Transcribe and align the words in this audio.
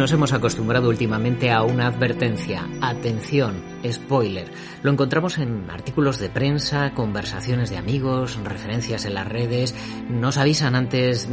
Nos 0.00 0.12
hemos 0.12 0.32
acostumbrado 0.32 0.88
últimamente 0.88 1.50
a 1.50 1.62
una 1.62 1.86
advertencia. 1.86 2.66
Atención, 2.80 3.62
spoiler. 3.86 4.50
Lo 4.82 4.90
encontramos 4.90 5.36
en 5.36 5.68
artículos 5.68 6.18
de 6.18 6.30
prensa, 6.30 6.92
conversaciones 6.94 7.68
de 7.68 7.76
amigos, 7.76 8.38
referencias 8.42 9.04
en 9.04 9.12
las 9.12 9.28
redes. 9.28 9.74
Nos 10.08 10.38
avisan 10.38 10.74
antes 10.74 11.28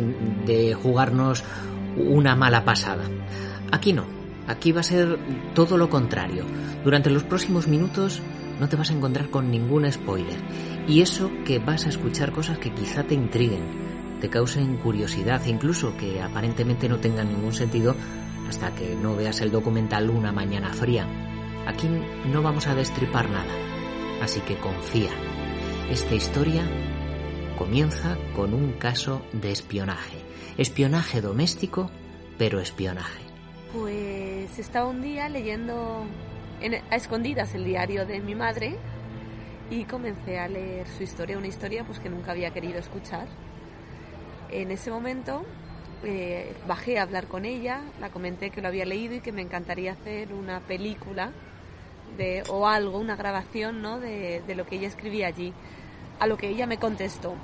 de 0.45 0.73
jugarnos 0.73 1.45
una 1.95 2.35
mala 2.35 2.65
pasada. 2.65 3.05
Aquí 3.71 3.93
no. 3.93 4.03
Aquí 4.47 4.73
va 4.73 4.81
a 4.81 4.83
ser 4.83 5.17
todo 5.53 5.77
lo 5.77 5.89
contrario. 5.89 6.43
Durante 6.83 7.09
los 7.09 7.23
próximos 7.23 7.69
minutos 7.69 8.21
no 8.59 8.67
te 8.67 8.75
vas 8.75 8.89
a 8.89 8.93
encontrar 8.93 9.29
con 9.29 9.49
ningún 9.49 9.89
spoiler. 9.89 10.39
Y 10.89 10.99
eso 10.99 11.31
que 11.45 11.59
vas 11.59 11.85
a 11.85 11.89
escuchar 11.89 12.33
cosas 12.33 12.57
que 12.57 12.73
quizá 12.73 13.03
te 13.03 13.13
intriguen, 13.13 14.19
te 14.19 14.29
causen 14.29 14.75
curiosidad, 14.75 15.45
incluso 15.45 15.95
que 15.95 16.21
aparentemente 16.21 16.89
no 16.89 16.97
tengan 16.97 17.29
ningún 17.29 17.53
sentido 17.53 17.95
hasta 18.47 18.73
que 18.73 18.95
no 18.95 19.15
veas 19.15 19.41
el 19.41 19.51
documental 19.51 20.09
Una 20.09 20.31
mañana 20.31 20.73
fría. 20.73 21.07
Aquí 21.65 21.89
no 22.31 22.41
vamos 22.41 22.67
a 22.67 22.75
destripar 22.75 23.29
nada, 23.29 23.53
así 24.21 24.39
que 24.41 24.57
confía. 24.57 25.11
Esta 25.91 26.15
historia 26.15 26.63
comienza 27.57 28.17
con 28.35 28.53
un 28.53 28.73
caso 28.73 29.21
de 29.33 29.51
espionaje. 29.51 30.17
Espionaje 30.57 31.21
doméstico, 31.21 31.91
pero 32.37 32.59
espionaje. 32.59 33.21
Pues 33.73 34.57
estaba 34.57 34.87
un 34.87 35.01
día 35.01 35.27
leyendo 35.29 36.05
a 36.89 36.95
escondidas 36.95 37.53
el 37.53 37.65
diario 37.65 38.05
de 38.05 38.21
mi 38.21 38.33
madre 38.33 38.77
y 39.69 39.83
comencé 39.83 40.39
a 40.39 40.47
leer 40.47 40.87
su 40.87 41.03
historia, 41.03 41.37
una 41.37 41.47
historia 41.47 41.83
pues 41.83 41.99
que 41.99 42.09
nunca 42.09 42.31
había 42.31 42.51
querido 42.51 42.79
escuchar. 42.79 43.27
En 44.49 44.71
ese 44.71 44.89
momento 44.89 45.45
eh, 46.03 46.53
bajé 46.67 46.99
a 46.99 47.03
hablar 47.03 47.27
con 47.27 47.45
ella, 47.45 47.81
la 47.99 48.09
comenté 48.09 48.49
que 48.51 48.61
lo 48.61 48.67
había 48.67 48.85
leído 48.85 49.15
y 49.15 49.21
que 49.21 49.31
me 49.31 49.41
encantaría 49.41 49.93
hacer 49.93 50.33
una 50.33 50.59
película 50.59 51.31
de, 52.17 52.43
o 52.49 52.67
algo, 52.67 52.99
una 52.99 53.15
grabación 53.15 53.81
¿no? 53.81 53.99
de, 53.99 54.43
lo 54.55 54.65
que 54.65 54.75
ella 54.75 54.87
escribía 54.87 55.27
allí. 55.27 55.53
A 56.19 56.27
lo 56.27 56.37
que 56.37 56.49
ella 56.49 56.65
me 56.65 56.77
contestó 56.77 57.35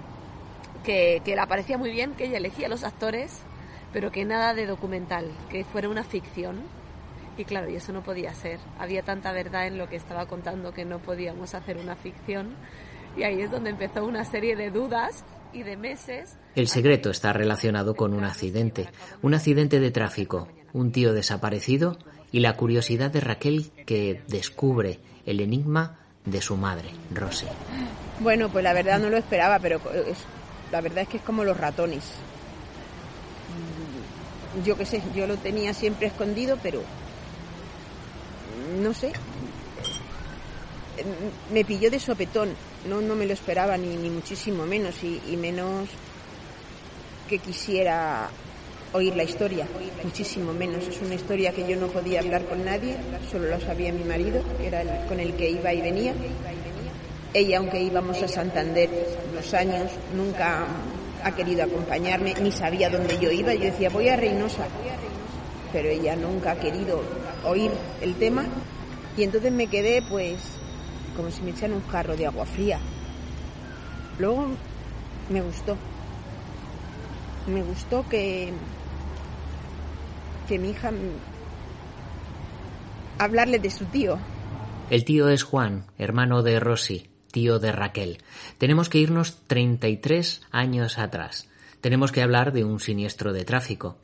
que, 0.83 1.21
que 1.23 1.35
le 1.35 1.47
parecía 1.47 1.77
muy 1.77 1.91
bien, 1.91 2.13
que 2.13 2.25
ella 2.25 2.37
elegía 2.37 2.67
los 2.67 2.83
actores, 2.83 3.39
pero 3.91 4.11
que 4.11 4.25
nada 4.25 4.53
de 4.53 4.65
documental, 4.65 5.31
que 5.49 5.63
fuera 5.63 5.89
una 5.89 6.03
ficción. 6.03 6.61
Y 7.37 7.45
claro, 7.45 7.69
y 7.69 7.75
eso 7.75 7.93
no 7.93 8.01
podía 8.01 8.33
ser. 8.33 8.59
Había 8.77 9.01
tanta 9.03 9.31
verdad 9.31 9.67
en 9.67 9.77
lo 9.77 9.89
que 9.89 9.95
estaba 9.95 10.27
contando 10.27 10.73
que 10.73 10.85
no 10.85 10.99
podíamos 10.99 11.55
hacer 11.55 11.77
una 11.77 11.95
ficción. 11.95 12.55
Y 13.17 13.23
ahí 13.23 13.41
es 13.41 13.51
donde 13.51 13.71
empezó 13.71 14.05
una 14.05 14.25
serie 14.25 14.55
de 14.55 14.71
dudas 14.71 15.23
y 15.53 15.63
de 15.63 15.77
meses. 15.77 16.37
El 16.55 16.67
secreto 16.67 17.09
está 17.09 17.33
relacionado 17.33 17.95
con 17.95 18.13
un 18.13 18.23
accidente, 18.23 18.89
un 19.21 19.33
accidente 19.33 19.79
de 19.79 19.91
tráfico, 19.91 20.47
un 20.73 20.91
tío 20.91 21.13
desaparecido 21.13 21.97
y 22.31 22.39
la 22.39 22.55
curiosidad 22.55 23.11
de 23.11 23.21
Raquel 23.21 23.71
que 23.85 24.21
descubre 24.27 24.99
el 25.25 25.39
enigma 25.39 25.99
de 26.25 26.41
su 26.41 26.57
madre, 26.57 26.89
Rosy. 27.11 27.45
Bueno, 28.19 28.49
pues 28.49 28.63
la 28.63 28.73
verdad 28.73 28.99
no 28.99 29.09
lo 29.09 29.17
esperaba, 29.17 29.59
pero 29.59 29.79
la 30.71 30.81
verdad 30.81 31.03
es 31.03 31.09
que 31.09 31.17
es 31.17 31.23
como 31.23 31.43
los 31.43 31.57
ratones. 31.57 32.03
Yo 34.63 34.77
qué 34.77 34.85
sé, 34.85 35.01
yo 35.15 35.27
lo 35.27 35.37
tenía 35.37 35.73
siempre 35.73 36.07
escondido, 36.07 36.57
pero 36.61 36.81
no 38.81 38.93
sé, 38.93 39.11
me 41.51 41.65
pilló 41.65 41.89
de 41.89 41.99
sopetón, 41.99 42.49
no, 42.87 43.01
no 43.01 43.15
me 43.15 43.25
lo 43.25 43.33
esperaba 43.33 43.77
ni, 43.77 43.95
ni 43.95 44.09
muchísimo 44.09 44.65
menos 44.65 44.95
y, 45.03 45.37
menos 45.37 45.89
que 47.29 47.39
quisiera 47.39 48.29
oír 48.91 49.15
la 49.15 49.23
historia, 49.23 49.67
muchísimo 50.03 50.53
menos. 50.53 50.87
Es 50.87 51.01
una 51.01 51.15
historia 51.15 51.51
que 51.51 51.67
yo 51.67 51.75
no 51.77 51.87
podía 51.87 52.19
hablar 52.19 52.45
con 52.45 52.63
nadie, 52.63 52.95
solo 53.31 53.47
lo 53.47 53.59
sabía 53.59 53.91
mi 53.91 54.03
marido, 54.03 54.43
que 54.57 54.67
era 54.67 54.81
el 54.81 55.07
con 55.07 55.19
el 55.19 55.33
que 55.33 55.49
iba 55.49 55.73
y 55.73 55.81
venía. 55.81 56.13
Ella, 57.33 57.57
aunque 57.57 57.81
íbamos 57.81 58.21
a 58.21 58.27
Santander 58.27 58.89
unos 59.31 59.53
años, 59.53 59.91
nunca 60.15 60.67
ha 61.23 61.31
querido 61.31 61.63
acompañarme, 61.63 62.35
ni 62.41 62.51
sabía 62.51 62.89
dónde 62.89 63.17
yo 63.17 63.31
iba. 63.31 63.53
Yo 63.55 63.63
decía, 63.63 63.89
voy 63.89 64.09
a 64.09 64.15
Reynosa, 64.15 64.67
pero 65.71 65.89
ella 65.89 66.15
nunca 66.15 66.51
ha 66.51 66.59
querido 66.59 67.01
oír 67.45 67.71
el 68.01 68.15
tema. 68.15 68.45
Y 69.17 69.23
entonces 69.23 69.51
me 69.51 69.67
quedé, 69.67 70.03
pues, 70.03 70.37
como 71.15 71.31
si 71.31 71.41
me 71.41 71.51
echaran 71.51 71.75
un 71.75 71.87
jarro 71.87 72.15
de 72.15 72.25
agua 72.25 72.45
fría. 72.45 72.79
Luego 74.19 74.47
me 75.29 75.41
gustó. 75.41 75.77
Me 77.47 77.61
gustó 77.61 78.07
que, 78.09 78.53
que 80.47 80.59
mi 80.59 80.69
hija 80.69 80.91
hablarle 83.17 83.59
de 83.59 83.69
su 83.69 83.85
tío. 83.85 84.17
El 84.89 85.05
tío 85.05 85.29
es 85.29 85.43
Juan, 85.43 85.85
hermano 85.97 86.43
de 86.43 86.59
Rosy, 86.59 87.09
tío 87.31 87.59
de 87.59 87.71
Raquel. 87.71 88.19
Tenemos 88.57 88.89
que 88.89 88.99
irnos 88.99 89.41
33 89.47 90.41
años 90.51 90.97
atrás. 90.99 91.49
Tenemos 91.81 92.11
que 92.11 92.21
hablar 92.21 92.53
de 92.53 92.63
un 92.63 92.79
siniestro 92.79 93.33
de 93.33 93.43
tráfico. 93.43 93.97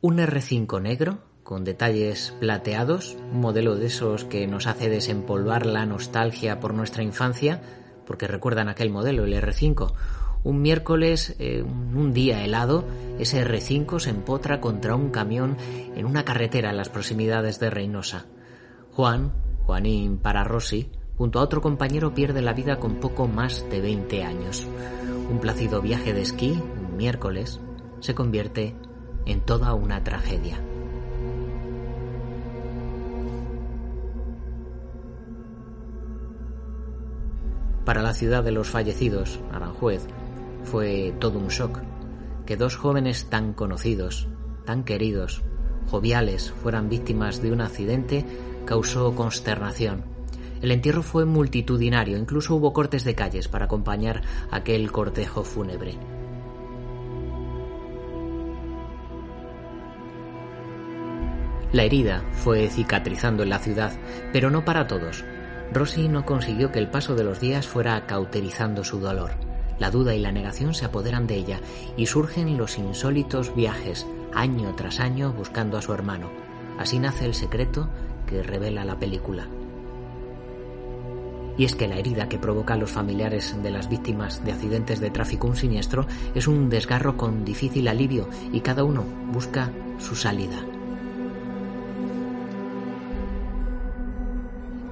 Un 0.00 0.18
R5 0.18 0.80
negro 0.80 1.29
con 1.50 1.64
detalles 1.64 2.32
plateados, 2.38 3.16
un 3.32 3.40
modelo 3.40 3.74
de 3.74 3.86
esos 3.86 4.24
que 4.24 4.46
nos 4.46 4.68
hace 4.68 4.88
desempolvar 4.88 5.66
la 5.66 5.84
nostalgia 5.84 6.60
por 6.60 6.74
nuestra 6.74 7.02
infancia, 7.02 7.60
porque 8.06 8.28
recuerdan 8.28 8.68
aquel 8.68 8.88
modelo, 8.88 9.24
el 9.24 9.34
R5. 9.34 9.92
Un 10.44 10.62
miércoles, 10.62 11.34
eh, 11.40 11.64
un 11.64 12.12
día 12.12 12.44
helado, 12.44 12.84
ese 13.18 13.44
R5 13.44 13.98
se 13.98 14.10
empotra 14.10 14.60
contra 14.60 14.94
un 14.94 15.10
camión 15.10 15.56
en 15.96 16.06
una 16.06 16.24
carretera 16.24 16.70
en 16.70 16.76
las 16.76 16.88
proximidades 16.88 17.58
de 17.58 17.68
Reynosa. 17.68 18.26
Juan, 18.92 19.32
Juanín 19.66 20.18
para 20.18 20.44
Rossi, 20.44 20.88
junto 21.18 21.40
a 21.40 21.42
otro 21.42 21.60
compañero 21.60 22.14
pierde 22.14 22.42
la 22.42 22.52
vida 22.52 22.78
con 22.78 23.00
poco 23.00 23.26
más 23.26 23.68
de 23.68 23.80
20 23.80 24.22
años. 24.22 24.68
Un 25.28 25.40
plácido 25.40 25.82
viaje 25.82 26.12
de 26.12 26.22
esquí, 26.22 26.52
un 26.52 26.96
miércoles, 26.96 27.58
se 27.98 28.14
convierte 28.14 28.76
en 29.26 29.40
toda 29.40 29.74
una 29.74 30.04
tragedia. 30.04 30.60
Para 37.90 38.02
la 38.02 38.14
ciudad 38.14 38.44
de 38.44 38.52
los 38.52 38.68
fallecidos, 38.68 39.40
Aranjuez, 39.50 40.06
fue 40.62 41.12
todo 41.18 41.40
un 41.40 41.48
shock. 41.48 41.80
Que 42.46 42.56
dos 42.56 42.76
jóvenes 42.76 43.28
tan 43.28 43.52
conocidos, 43.52 44.28
tan 44.64 44.84
queridos, 44.84 45.42
joviales, 45.90 46.52
fueran 46.62 46.88
víctimas 46.88 47.42
de 47.42 47.50
un 47.50 47.60
accidente 47.60 48.24
causó 48.64 49.16
consternación. 49.16 50.04
El 50.62 50.70
entierro 50.70 51.02
fue 51.02 51.24
multitudinario, 51.24 52.16
incluso 52.16 52.54
hubo 52.54 52.72
cortes 52.72 53.02
de 53.02 53.16
calles 53.16 53.48
para 53.48 53.64
acompañar 53.64 54.22
aquel 54.52 54.92
cortejo 54.92 55.42
fúnebre. 55.42 55.98
La 61.72 61.82
herida 61.82 62.22
fue 62.34 62.68
cicatrizando 62.68 63.42
en 63.42 63.48
la 63.48 63.58
ciudad, 63.58 63.90
pero 64.32 64.48
no 64.48 64.64
para 64.64 64.86
todos. 64.86 65.24
Rosy 65.72 66.08
no 66.08 66.26
consiguió 66.26 66.72
que 66.72 66.80
el 66.80 66.90
paso 66.90 67.14
de 67.14 67.22
los 67.22 67.40
días 67.40 67.66
fuera 67.68 68.06
cauterizando 68.06 68.82
su 68.82 68.98
dolor. 68.98 69.30
La 69.78 69.90
duda 69.90 70.14
y 70.14 70.18
la 70.18 70.32
negación 70.32 70.74
se 70.74 70.84
apoderan 70.84 71.26
de 71.26 71.36
ella 71.36 71.60
y 71.96 72.06
surgen 72.06 72.58
los 72.58 72.76
insólitos 72.76 73.54
viajes, 73.54 74.06
año 74.34 74.74
tras 74.76 74.98
año, 74.98 75.32
buscando 75.32 75.78
a 75.78 75.82
su 75.82 75.92
hermano. 75.94 76.28
Así 76.78 76.98
nace 76.98 77.24
el 77.24 77.34
secreto 77.34 77.88
que 78.26 78.42
revela 78.42 78.84
la 78.84 78.98
película. 78.98 79.46
Y 81.56 81.64
es 81.64 81.76
que 81.76 81.88
la 81.88 81.96
herida 81.96 82.28
que 82.28 82.38
provoca 82.38 82.74
a 82.74 82.76
los 82.76 82.90
familiares 82.90 83.56
de 83.62 83.70
las 83.70 83.88
víctimas 83.88 84.44
de 84.44 84.52
accidentes 84.52 84.98
de 84.98 85.10
tráfico 85.10 85.46
un 85.46 85.56
siniestro 85.56 86.06
es 86.34 86.48
un 86.48 86.68
desgarro 86.68 87.16
con 87.16 87.44
difícil 87.44 87.86
alivio 87.86 88.28
y 88.52 88.60
cada 88.60 88.82
uno 88.82 89.04
busca 89.32 89.70
su 89.98 90.16
salida. 90.16 90.58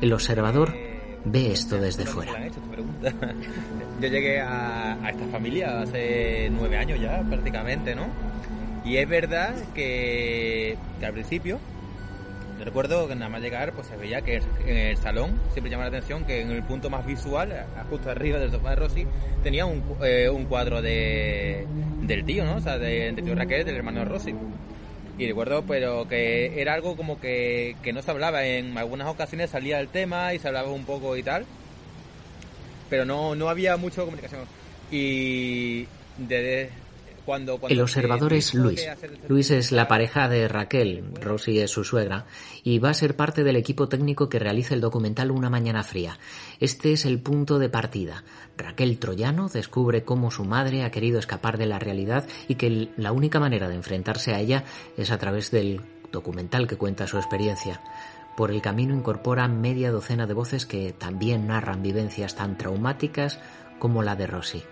El 0.00 0.12
observador 0.12 0.74
ve 1.24 1.52
esto 1.52 1.78
desde 1.80 2.06
fuera. 2.06 2.32
Yo 4.00 4.08
llegué 4.08 4.40
a, 4.40 4.96
esta 5.10 5.26
familia 5.26 5.82
hace 5.82 6.48
nueve 6.52 6.76
años 6.76 7.00
ya, 7.00 7.22
prácticamente, 7.28 7.94
¿no? 7.94 8.06
Y 8.84 8.96
es 8.96 9.08
verdad 9.08 9.54
que, 9.74 10.76
al 11.02 11.12
principio, 11.12 11.58
yo 12.58 12.64
recuerdo 12.64 13.06
que 13.08 13.14
nada 13.14 13.28
más 13.28 13.42
llegar, 13.42 13.72
pues 13.72 13.88
se 13.88 13.96
veía 13.96 14.22
que 14.22 14.40
en 14.66 14.76
el 14.76 14.96
salón 14.96 15.32
siempre 15.52 15.70
llama 15.70 15.84
la 15.84 15.88
atención 15.88 16.24
que 16.24 16.40
en 16.40 16.52
el 16.52 16.62
punto 16.62 16.88
más 16.88 17.04
visual, 17.04 17.66
justo 17.90 18.10
arriba 18.10 18.38
del 18.38 18.50
sofá 18.50 18.70
de 18.70 18.76
Rosy, 18.76 19.06
tenía 19.42 19.66
un, 19.66 19.82
eh, 20.02 20.30
cuadro 20.48 20.80
de, 20.80 21.66
del 22.02 22.24
tío, 22.24 22.44
¿no? 22.44 22.56
O 22.56 22.60
sea, 22.60 22.78
de, 22.78 23.12
de 23.12 23.22
tío 23.22 23.34
Raquel, 23.34 23.66
del 23.66 23.76
hermano 23.76 24.00
de 24.00 24.04
Rosy. 24.06 24.34
Y 25.18 25.26
recuerdo, 25.26 25.64
pero 25.66 26.06
que 26.06 26.60
era 26.62 26.74
algo 26.74 26.96
como 26.96 27.20
que, 27.20 27.74
no 27.92 28.02
se 28.02 28.10
hablaba. 28.10 28.46
En 28.46 28.78
algunas 28.78 29.08
ocasiones 29.08 29.50
salía 29.50 29.80
el 29.80 29.88
tema 29.88 30.32
y 30.32 30.38
se 30.38 30.46
hablaba 30.46 30.70
un 30.70 30.84
poco 30.84 31.16
y 31.16 31.24
tal. 31.24 31.44
Pero 32.88 33.04
no, 33.04 33.34
no 33.34 33.48
había 33.48 33.76
mucha 33.76 34.02
comunicación. 34.02 34.42
Y 34.92 35.86
el 37.68 37.80
observador 37.80 38.32
es 38.32 38.54
Luis. 38.54 38.86
Luis 39.28 39.50
es 39.50 39.72
la 39.72 39.88
pareja 39.88 40.28
de 40.28 40.48
Raquel, 40.48 41.04
Rosy 41.20 41.58
es 41.58 41.70
su 41.70 41.84
suegra, 41.84 42.26
y 42.62 42.78
va 42.78 42.90
a 42.90 42.94
ser 42.94 43.16
parte 43.16 43.44
del 43.44 43.56
equipo 43.56 43.88
técnico 43.88 44.28
que 44.28 44.38
realiza 44.38 44.74
el 44.74 44.80
documental 44.80 45.30
Una 45.30 45.50
Mañana 45.50 45.82
Fría. 45.82 46.18
Este 46.60 46.92
es 46.92 47.04
el 47.04 47.20
punto 47.20 47.58
de 47.58 47.68
partida. 47.68 48.24
Raquel 48.56 48.98
Troyano 48.98 49.48
descubre 49.48 50.04
cómo 50.04 50.30
su 50.30 50.44
madre 50.44 50.84
ha 50.84 50.90
querido 50.90 51.18
escapar 51.18 51.58
de 51.58 51.66
la 51.66 51.78
realidad 51.78 52.26
y 52.48 52.54
que 52.54 52.90
la 52.96 53.12
única 53.12 53.40
manera 53.40 53.68
de 53.68 53.74
enfrentarse 53.74 54.34
a 54.34 54.40
ella 54.40 54.64
es 54.96 55.10
a 55.10 55.18
través 55.18 55.50
del 55.50 55.82
documental 56.12 56.66
que 56.66 56.76
cuenta 56.76 57.06
su 57.06 57.18
experiencia. 57.18 57.80
Por 58.36 58.50
el 58.50 58.62
camino 58.62 58.94
incorpora 58.94 59.48
media 59.48 59.90
docena 59.90 60.26
de 60.26 60.34
voces 60.34 60.64
que 60.64 60.92
también 60.92 61.48
narran 61.48 61.82
vivencias 61.82 62.36
tan 62.36 62.56
traumáticas 62.56 63.40
como 63.78 64.02
la 64.02 64.16
de 64.16 64.26
Rosy. 64.26 64.62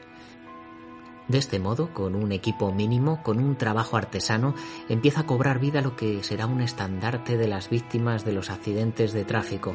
De 1.29 1.39
este 1.39 1.59
modo, 1.59 1.93
con 1.93 2.15
un 2.15 2.31
equipo 2.31 2.73
mínimo, 2.73 3.23
con 3.25 3.39
un 3.39 3.57
trabajo 3.57 3.97
artesano, 3.97 4.55
empieza 4.89 5.23
a 5.23 5.27
cobrar 5.27 5.59
vida 5.59 5.81
lo 5.81 5.97
que 5.97 6.23
será 6.23 6.47
un 6.47 6.61
estandarte 6.61 7.37
de 7.37 7.49
las 7.49 7.69
víctimas 7.69 8.25
de 8.25 8.33
los 8.33 8.49
accidentes 8.49 9.13
de 9.13 9.25
tráfico. 9.25 9.75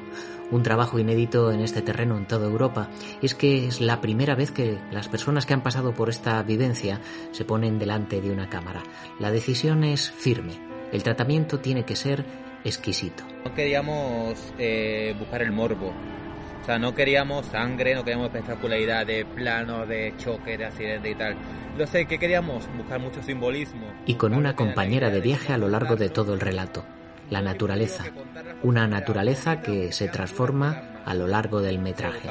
Un 0.49 0.63
trabajo 0.63 0.97
inédito 0.97 1.51
en 1.51 1.59
este 1.59 1.81
terreno 1.81 2.17
en 2.17 2.25
toda 2.25 2.47
Europa. 2.47 2.89
Es 3.21 3.35
que 3.35 3.67
es 3.67 3.81
la 3.81 3.99
primera 3.99 4.33
vez 4.33 4.51
que 4.51 4.79
las 4.91 5.09
personas 5.09 5.45
que 5.45 5.53
han 5.53 5.63
pasado 5.63 5.93
por 5.93 6.09
esta 6.09 6.41
vivencia 6.43 7.01
se 7.31 7.43
ponen 7.43 7.79
delante 7.79 8.21
de 8.21 8.31
una 8.31 8.49
cámara. 8.49 8.83
La 9.19 9.31
decisión 9.31 9.83
es 9.83 10.09
firme. 10.09 10.53
El 10.93 11.03
tratamiento 11.03 11.59
tiene 11.59 11.83
que 11.83 11.97
ser 11.97 12.25
exquisito. 12.63 13.23
No 13.43 13.53
queríamos 13.53 14.53
eh, 14.57 15.15
buscar 15.19 15.41
el 15.41 15.51
morbo, 15.51 15.93
o 16.61 16.65
sea, 16.65 16.77
no 16.77 16.93
queríamos 16.93 17.45
sangre, 17.47 17.95
no 17.95 18.03
queríamos 18.03 18.27
espectacularidad 18.27 19.05
de 19.05 19.25
plano, 19.25 19.85
de 19.87 20.13
choque, 20.17 20.57
de 20.57 20.65
accidente 20.65 21.09
y 21.09 21.15
tal. 21.15 21.35
Lo 21.77 21.87
sé, 21.87 22.05
que 22.05 22.19
queríamos 22.19 22.67
buscar 22.77 22.99
mucho 22.99 23.23
simbolismo. 23.23 23.87
Y 24.05 24.15
con 24.15 24.33
una 24.33 24.55
compañera 24.55 25.09
de 25.09 25.21
viaje 25.21 25.53
a 25.53 25.57
lo 25.57 25.69
largo 25.69 25.95
de 25.95 26.09
todo 26.09 26.33
el 26.33 26.39
relato, 26.39 26.85
la 27.31 27.41
naturaleza. 27.41 28.05
Una 28.61 28.87
naturaleza 28.87 29.61
que 29.61 29.91
se 29.91 30.07
transforma 30.07 31.01
a 31.03 31.15
lo 31.15 31.27
largo 31.27 31.61
del 31.61 31.79
metraje. 31.79 32.29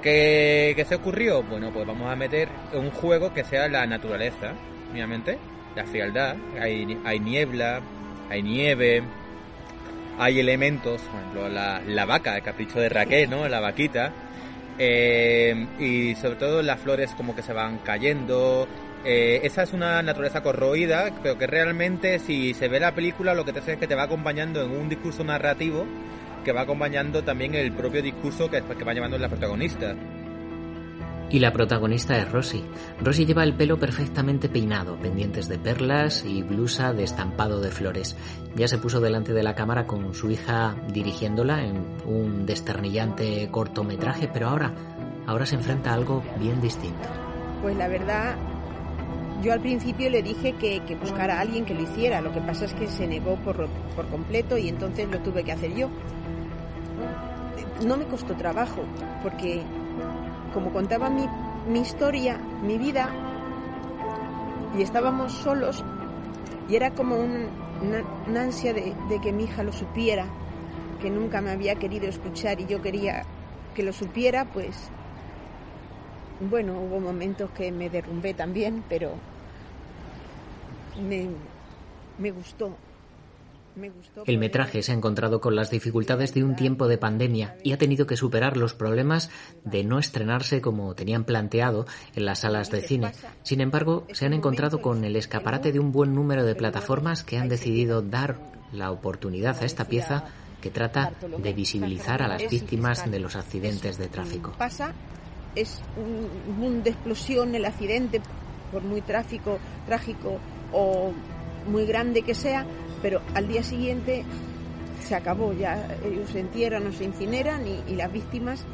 ¿Qué, 0.00 0.74
¿Qué 0.76 0.84
se 0.84 0.94
ocurrió? 0.96 1.42
Bueno, 1.42 1.70
pues 1.72 1.86
vamos 1.86 2.08
a 2.10 2.14
meter 2.14 2.48
un 2.74 2.90
juego 2.90 3.32
que 3.32 3.42
sea 3.42 3.66
la 3.68 3.86
naturaleza, 3.86 4.52
obviamente, 4.92 5.38
la 5.74 5.84
frialdad. 5.86 6.36
Hay, 6.60 7.00
hay 7.04 7.18
niebla, 7.18 7.80
hay 8.30 8.42
nieve, 8.42 9.02
hay 10.18 10.40
elementos, 10.40 11.00
por 11.02 11.20
ejemplo, 11.20 11.48
la, 11.48 12.04
vaca, 12.04 12.36
el 12.36 12.42
capricho 12.42 12.78
de 12.78 12.88
Raquel, 12.88 13.30
¿no? 13.30 13.48
La 13.48 13.60
vaquita. 13.60 14.12
Eh, 14.78 15.66
y 15.78 16.14
sobre 16.16 16.36
todo 16.36 16.62
las 16.62 16.80
flores 16.80 17.12
como 17.16 17.34
que 17.34 17.42
se 17.42 17.52
van 17.52 17.78
cayendo. 17.78 18.66
Eh, 19.04 19.40
esa 19.44 19.62
es 19.62 19.72
una 19.72 20.02
naturaleza 20.02 20.42
corroída, 20.42 21.10
pero 21.22 21.36
que 21.36 21.46
realmente 21.46 22.18
si 22.18 22.54
se 22.54 22.68
ve 22.68 22.80
la 22.80 22.94
película 22.94 23.34
lo 23.34 23.44
que 23.44 23.52
te 23.52 23.58
hace 23.58 23.72
es 23.74 23.78
que 23.78 23.86
te 23.86 23.94
va 23.94 24.04
acompañando 24.04 24.62
en 24.62 24.70
un 24.70 24.88
discurso 24.88 25.22
narrativo 25.22 25.86
que 26.44 26.52
va 26.52 26.62
acompañando 26.62 27.22
también 27.22 27.54
el 27.54 27.72
propio 27.72 28.02
discurso 28.02 28.50
que, 28.50 28.62
que 28.62 28.84
va 28.84 28.94
llevando 28.94 29.18
la 29.18 29.28
protagonista. 29.28 29.94
Y 31.30 31.40
la 31.40 31.52
protagonista 31.52 32.16
es 32.18 32.30
Rosy. 32.30 32.62
Rosy 33.02 33.26
lleva 33.26 33.42
el 33.42 33.54
pelo 33.54 33.78
perfectamente 33.78 34.48
peinado, 34.48 34.96
pendientes 34.96 35.48
de 35.48 35.58
perlas 35.58 36.24
y 36.24 36.42
blusa 36.42 36.92
de 36.92 37.02
estampado 37.02 37.60
de 37.60 37.70
flores. 37.70 38.16
Ya 38.54 38.68
se 38.68 38.78
puso 38.78 39.00
delante 39.00 39.32
de 39.32 39.42
la 39.42 39.54
cámara 39.54 39.86
con 39.86 40.14
su 40.14 40.30
hija 40.30 40.76
dirigiéndola 40.92 41.64
en 41.64 41.84
un 42.06 42.46
desternillante 42.46 43.48
cortometraje, 43.50 44.28
pero 44.32 44.48
ahora, 44.48 44.72
ahora 45.26 45.46
se 45.46 45.56
enfrenta 45.56 45.90
a 45.90 45.94
algo 45.94 46.22
bien 46.38 46.60
distinto. 46.60 47.08
Pues 47.62 47.76
la 47.76 47.88
verdad, 47.88 48.36
yo 49.42 49.52
al 49.52 49.60
principio 49.60 50.10
le 50.10 50.22
dije 50.22 50.52
que, 50.52 50.80
que 50.86 50.94
buscara 50.94 51.38
a 51.38 51.40
alguien 51.40 51.64
que 51.64 51.74
lo 51.74 51.82
hiciera. 51.82 52.20
Lo 52.20 52.32
que 52.32 52.40
pasa 52.42 52.66
es 52.66 52.74
que 52.74 52.86
se 52.86 53.06
negó 53.06 53.36
por, 53.36 53.68
por 53.96 54.06
completo 54.08 54.56
y 54.56 54.68
entonces 54.68 55.08
lo 55.10 55.18
tuve 55.20 55.42
que 55.42 55.52
hacer 55.52 55.74
yo. 55.74 55.88
No 57.84 57.96
me 57.96 58.04
costó 58.04 58.34
trabajo, 58.34 58.84
porque 59.22 59.62
como 60.54 60.72
contaba 60.72 61.10
mi, 61.10 61.26
mi 61.68 61.80
historia, 61.80 62.38
mi 62.62 62.78
vida, 62.78 63.10
y 64.78 64.82
estábamos 64.82 65.32
solos, 65.32 65.84
y 66.68 66.76
era 66.76 66.92
como 66.92 67.16
una, 67.16 68.40
ansia 68.40 68.72
de, 68.72 68.94
de 69.08 69.20
que 69.20 69.32
mi 69.32 69.44
hija 69.44 69.62
lo 69.64 69.72
supiera, 69.72 70.26
que 71.02 71.10
nunca 71.10 71.42
me 71.42 71.50
había 71.50 71.74
querido 71.74 72.08
escuchar 72.08 72.60
y 72.60 72.66
yo 72.66 72.80
quería 72.80 73.24
que 73.74 73.82
lo 73.82 73.92
supiera, 73.92 74.44
pues 74.46 74.90
bueno, 76.40 76.80
hubo 76.80 77.00
momentos 77.00 77.50
que 77.50 77.70
me 77.70 77.90
derrumbé 77.90 78.34
también, 78.34 78.84
pero 78.88 79.14
me, 81.02 81.28
me 82.18 82.30
gustó. 82.30 82.76
El 84.26 84.38
metraje 84.38 84.82
se 84.82 84.92
ha 84.92 84.94
encontrado 84.94 85.40
con 85.40 85.56
las 85.56 85.70
dificultades 85.70 86.32
de 86.34 86.44
un 86.44 86.56
tiempo 86.56 86.86
de 86.86 86.98
pandemia 86.98 87.56
y 87.62 87.72
ha 87.72 87.78
tenido 87.78 88.06
que 88.06 88.16
superar 88.16 88.56
los 88.56 88.74
problemas 88.74 89.30
de 89.64 89.84
no 89.84 89.98
estrenarse 89.98 90.60
como 90.60 90.94
tenían 90.94 91.24
planteado 91.24 91.86
en 92.14 92.24
las 92.24 92.40
salas 92.40 92.70
de 92.70 92.82
cine. 92.82 93.12
Sin 93.42 93.60
embargo, 93.60 94.06
se 94.12 94.26
han 94.26 94.32
encontrado 94.32 94.80
con 94.80 95.04
el 95.04 95.16
escaparate 95.16 95.72
de 95.72 95.80
un 95.80 95.92
buen 95.92 96.14
número 96.14 96.44
de 96.44 96.54
plataformas 96.54 97.24
que 97.24 97.38
han 97.38 97.48
decidido 97.48 98.02
dar 98.02 98.38
la 98.72 98.90
oportunidad 98.90 99.60
a 99.60 99.64
esta 99.64 99.86
pieza 99.86 100.24
que 100.60 100.70
trata 100.70 101.12
de 101.38 101.52
visibilizar 101.52 102.22
a 102.22 102.28
las 102.28 102.48
víctimas 102.48 103.10
de 103.10 103.20
los 103.20 103.36
accidentes 103.36 103.98
de 103.98 104.08
tráfico. 104.08 104.52
Pasa, 104.56 104.92
es 105.54 105.80
un 105.96 106.82
de 106.82 106.90
explosión 106.90 107.54
el 107.54 107.64
accidente, 107.64 108.20
por 108.72 108.82
muy 108.82 109.02
tráfico, 109.02 109.58
trágico 109.86 110.38
o 110.72 111.12
muy 111.66 111.86
grande 111.86 112.22
que 112.22 112.34
sea, 112.34 112.66
pero 113.04 113.20
al 113.34 113.46
día 113.46 113.62
siguiente 113.62 114.24
se 115.02 115.14
acabó, 115.14 115.52
ya 115.52 115.94
ellos 116.06 116.30
se 116.30 116.40
entierran 116.40 116.86
o 116.86 116.92
se 116.92 117.04
incineran 117.04 117.60
y, 117.66 117.94
las 117.96 118.10
víctimas, 118.10 118.64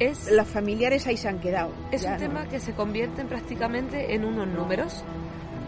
es, 0.00 0.32
las 0.32 0.48
familiares 0.48 1.06
ahí 1.06 1.16
se 1.16 1.28
han 1.28 1.38
quedado. 1.38 1.70
Es 1.92 2.02
un 2.02 2.16
tema 2.16 2.48
que 2.48 2.58
se 2.58 2.72
convierte 2.72 3.24
prácticamente 3.24 4.16
en 4.16 4.24
unos 4.24 4.48
números. 4.48 5.04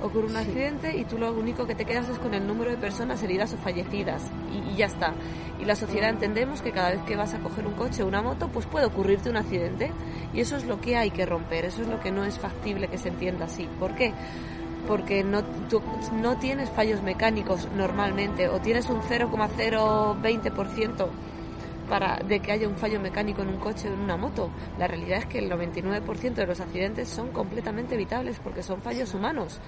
Ocurre 0.03 0.27
un 0.27 0.37
accidente 0.37 0.97
y 0.97 1.05
tú 1.05 1.19
lo 1.19 1.33
único 1.33 1.65
que 1.65 1.77
te 1.77 1.85
quedas 1.85 2.09
es 2.09 2.19
con 2.19 2.35
el 2.35 2.45
número 2.45 2.73
de 2.73 2.79
personas 2.79 3.23
heridas 3.23 3.55
o 3.55 3.59
fallecidas 3.59 4.29
y, 4.51 4.73
y 4.73 4.77
ya 4.79 4.87
está. 4.87 5.15
Y 5.61 5.65
la 5.65 5.77
sociedad 5.77 6.11
entendemos 6.11 6.63
que 6.63 6.73
cada 6.73 6.91
vez 6.91 7.03
que 7.03 7.15
vas 7.15 7.33
a 7.33 7.39
coger 7.39 7.65
un 7.65 7.75
coche 7.75 8.03
o 8.03 8.09
una 8.09 8.23
moto, 8.23 8.49
pues 8.49 8.67
puede 8.67 8.87
ocurrirte 8.87 9.31
un 9.31 9.37
accidente 9.37 9.93
y 10.35 10.41
eso 10.41 10.57
es 10.57 10.65
lo 10.65 10.81
que 10.81 10.97
hay 10.97 11.13
que 11.13 11.27
romper, 11.27 11.67
eso 11.67 11.83
es 11.83 11.87
lo 11.87 12.01
que 12.01 12.11
no 12.11 12.25
es 12.25 12.41
factible 12.41 12.89
que 12.89 12.99
se 12.99 13.11
entienda 13.11 13.45
así. 13.45 13.69
¿Por 13.79 13.95
qué? 13.95 14.13
Porque 14.87 15.25
no, 15.25 15.43
no 16.21 16.39
tienes 16.39 16.71
fallos 16.71 17.03
mecánicos 17.03 17.69
normalmente 17.77 18.49
o 18.49 18.61
tienes 18.61 18.89
un 18.89 19.03
0,020% 19.03 21.09
para 21.89 22.17
de 22.17 22.41
que 22.41 22.53
haya 22.53 22.69
un 22.69 22.77
fallo 22.77 23.01
mecánico 23.01 23.43
en 23.43 23.49
un 23.49 23.59
coche 23.59 23.89
o 23.89 23.93
en 23.93 24.01
una 24.01 24.17
moto. 24.17 24.51
La 24.79 24.87
realidad 24.87 25.19
es 25.19 25.27
que 25.27 25.39
el 25.39 25.51
99% 25.51 26.35
de 26.35 26.47
los 26.47 26.61
accidentes 26.61 27.09
son 27.09 27.33
completamente 27.33 27.97
evitables 27.97 28.39
porque 28.43 28.63
son 28.63 28.81
fallos 28.81 29.15
humanos. 29.15 29.59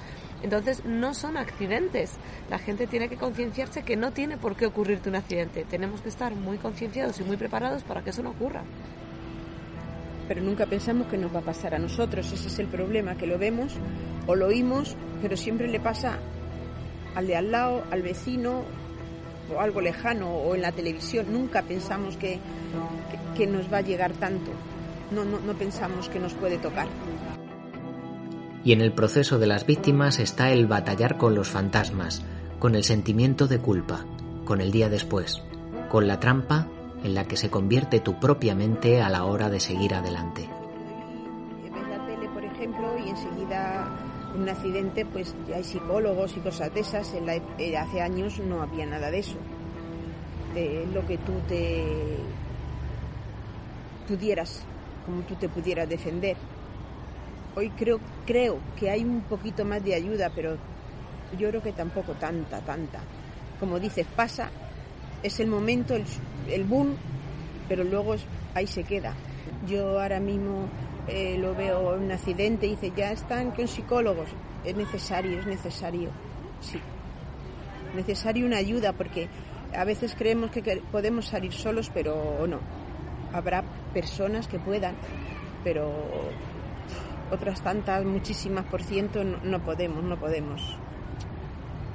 Entonces 0.42 0.84
no 0.84 1.14
son 1.14 1.36
accidentes. 1.36 2.12
La 2.48 2.58
gente 2.58 2.86
tiene 2.86 3.08
que 3.08 3.16
concienciarse 3.16 3.82
que 3.82 3.96
no 3.96 4.12
tiene 4.12 4.36
por 4.36 4.56
qué 4.56 4.66
ocurrirte 4.66 5.08
un 5.08 5.16
accidente. 5.16 5.64
Tenemos 5.64 6.00
que 6.00 6.08
estar 6.08 6.34
muy 6.34 6.58
concienciados 6.58 7.20
y 7.20 7.24
muy 7.24 7.36
preparados 7.36 7.82
para 7.82 8.02
que 8.02 8.10
eso 8.10 8.22
no 8.22 8.30
ocurra 8.30 8.62
pero 10.26 10.42
nunca 10.42 10.66
pensamos 10.66 11.06
que 11.08 11.18
nos 11.18 11.34
va 11.34 11.40
a 11.40 11.42
pasar 11.42 11.74
a 11.74 11.78
nosotros. 11.78 12.32
Ese 12.32 12.48
es 12.48 12.58
el 12.58 12.66
problema, 12.66 13.16
que 13.16 13.26
lo 13.26 13.38
vemos 13.38 13.74
o 14.26 14.34
lo 14.34 14.46
oímos, 14.46 14.96
pero 15.22 15.36
siempre 15.36 15.68
le 15.68 15.80
pasa 15.80 16.18
al 17.14 17.26
de 17.26 17.36
al 17.36 17.50
lado, 17.50 17.84
al 17.90 18.02
vecino 18.02 18.62
o 19.54 19.60
algo 19.60 19.80
lejano 19.80 20.30
o 20.30 20.54
en 20.54 20.62
la 20.62 20.72
televisión. 20.72 21.26
Nunca 21.30 21.62
pensamos 21.62 22.16
que, 22.16 22.38
que, 23.36 23.46
nos 23.46 23.72
va 23.72 23.78
a 23.78 23.82
llegar 23.82 24.12
tanto. 24.12 24.50
No, 25.10 25.24
no, 25.24 25.38
no 25.40 25.52
pensamos 25.54 26.08
que 26.08 26.18
nos 26.18 26.32
puede 26.34 26.58
tocar. 26.58 26.88
Y 28.64 28.72
en 28.72 28.80
el 28.80 28.92
proceso 28.92 29.38
de 29.38 29.46
las 29.46 29.66
víctimas 29.66 30.18
está 30.18 30.50
el 30.50 30.66
batallar 30.66 31.18
con 31.18 31.34
los 31.34 31.50
fantasmas, 31.50 32.24
con 32.58 32.74
el 32.74 32.82
sentimiento 32.82 33.46
de 33.46 33.58
culpa, 33.58 34.06
con 34.46 34.62
el 34.62 34.72
día 34.72 34.88
después, 34.88 35.42
con 35.90 36.08
la 36.08 36.18
trampa 36.18 36.68
en 37.04 37.14
la 37.14 37.26
que 37.26 37.36
se 37.36 37.50
convierte 37.50 38.00
tu 38.00 38.18
propia 38.18 38.54
mente 38.54 39.02
a 39.02 39.10
la 39.10 39.24
hora 39.24 39.50
de 39.50 39.60
seguir 39.60 39.94
adelante. 39.94 40.48
Ves 41.62 41.88
la 41.88 42.06
tele, 42.06 42.28
por 42.30 42.42
ejemplo, 42.42 42.98
y 42.98 43.10
enseguida 43.10 43.90
un 44.34 44.48
accidente, 44.48 45.04
pues 45.04 45.36
hay 45.54 45.62
psicólogos 45.62 46.34
y 46.38 46.40
cosas 46.40 46.72
de 46.72 46.80
esas. 46.80 47.12
En 47.12 47.26
la, 47.26 47.34
eh, 47.34 47.76
hace 47.76 48.00
años 48.00 48.40
no 48.40 48.62
había 48.62 48.86
nada 48.86 49.10
de 49.10 49.18
eso. 49.18 49.36
De 50.54 50.86
lo 50.94 51.06
que 51.06 51.18
tú 51.18 51.34
te 51.46 52.16
pudieras, 54.08 54.64
como 55.04 55.20
tú 55.22 55.34
te 55.34 55.50
pudieras 55.50 55.86
defender. 55.86 56.38
Hoy 57.54 57.68
creo, 57.70 58.00
creo 58.24 58.58
que 58.78 58.88
hay 58.88 59.04
un 59.04 59.20
poquito 59.20 59.62
más 59.66 59.84
de 59.84 59.94
ayuda, 59.94 60.30
pero 60.34 60.56
yo 61.38 61.50
creo 61.50 61.62
que 61.62 61.72
tampoco 61.72 62.14
tanta, 62.14 62.60
tanta. 62.60 63.00
Como 63.60 63.78
dices, 63.78 64.06
pasa 64.16 64.50
es 65.24 65.40
el 65.40 65.48
momento, 65.48 65.96
el, 65.96 66.64
boom, 66.64 66.96
pero 67.66 67.82
luego 67.82 68.14
ahí 68.54 68.66
se 68.66 68.84
queda. 68.84 69.14
Yo 69.66 69.98
ahora 70.00 70.20
mismo 70.20 70.68
eh, 71.08 71.36
lo 71.38 71.54
veo 71.54 71.96
en 71.96 72.04
un 72.04 72.12
accidente 72.12 72.66
y 72.66 72.70
dice, 72.70 72.92
ya 72.94 73.10
están 73.10 73.50
con 73.52 73.66
psicólogos. 73.66 74.28
Es 74.64 74.76
necesario, 74.76 75.40
es 75.40 75.46
necesario, 75.46 76.10
sí. 76.60 76.78
Necesario 77.96 78.46
una 78.46 78.58
ayuda 78.58 78.92
porque 78.92 79.28
a 79.74 79.84
veces 79.84 80.14
creemos 80.14 80.50
que 80.50 80.82
podemos 80.92 81.26
salir 81.26 81.52
solos, 81.52 81.90
pero 81.92 82.46
no. 82.46 82.60
Habrá 83.32 83.64
personas 83.94 84.46
que 84.46 84.58
puedan, 84.58 84.94
pero 85.64 85.90
otras 87.30 87.62
tantas, 87.62 88.04
muchísimas 88.04 88.66
por 88.66 88.82
ciento, 88.82 89.24
no, 89.24 89.58
podemos, 89.60 90.04
no 90.04 90.18
podemos. 90.18 90.76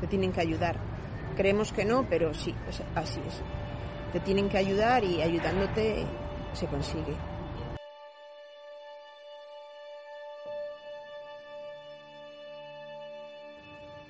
Te 0.02 0.08
tienen 0.08 0.32
que 0.32 0.42
ayudar. 0.42 0.89
Creemos 1.40 1.72
que 1.72 1.86
no, 1.86 2.06
pero 2.10 2.34
sí, 2.34 2.54
así 2.96 3.22
es. 3.26 3.42
Te 4.12 4.20
tienen 4.20 4.50
que 4.50 4.58
ayudar 4.58 5.06
y 5.06 5.22
ayudándote 5.22 6.06
se 6.52 6.66
consigue. 6.66 7.16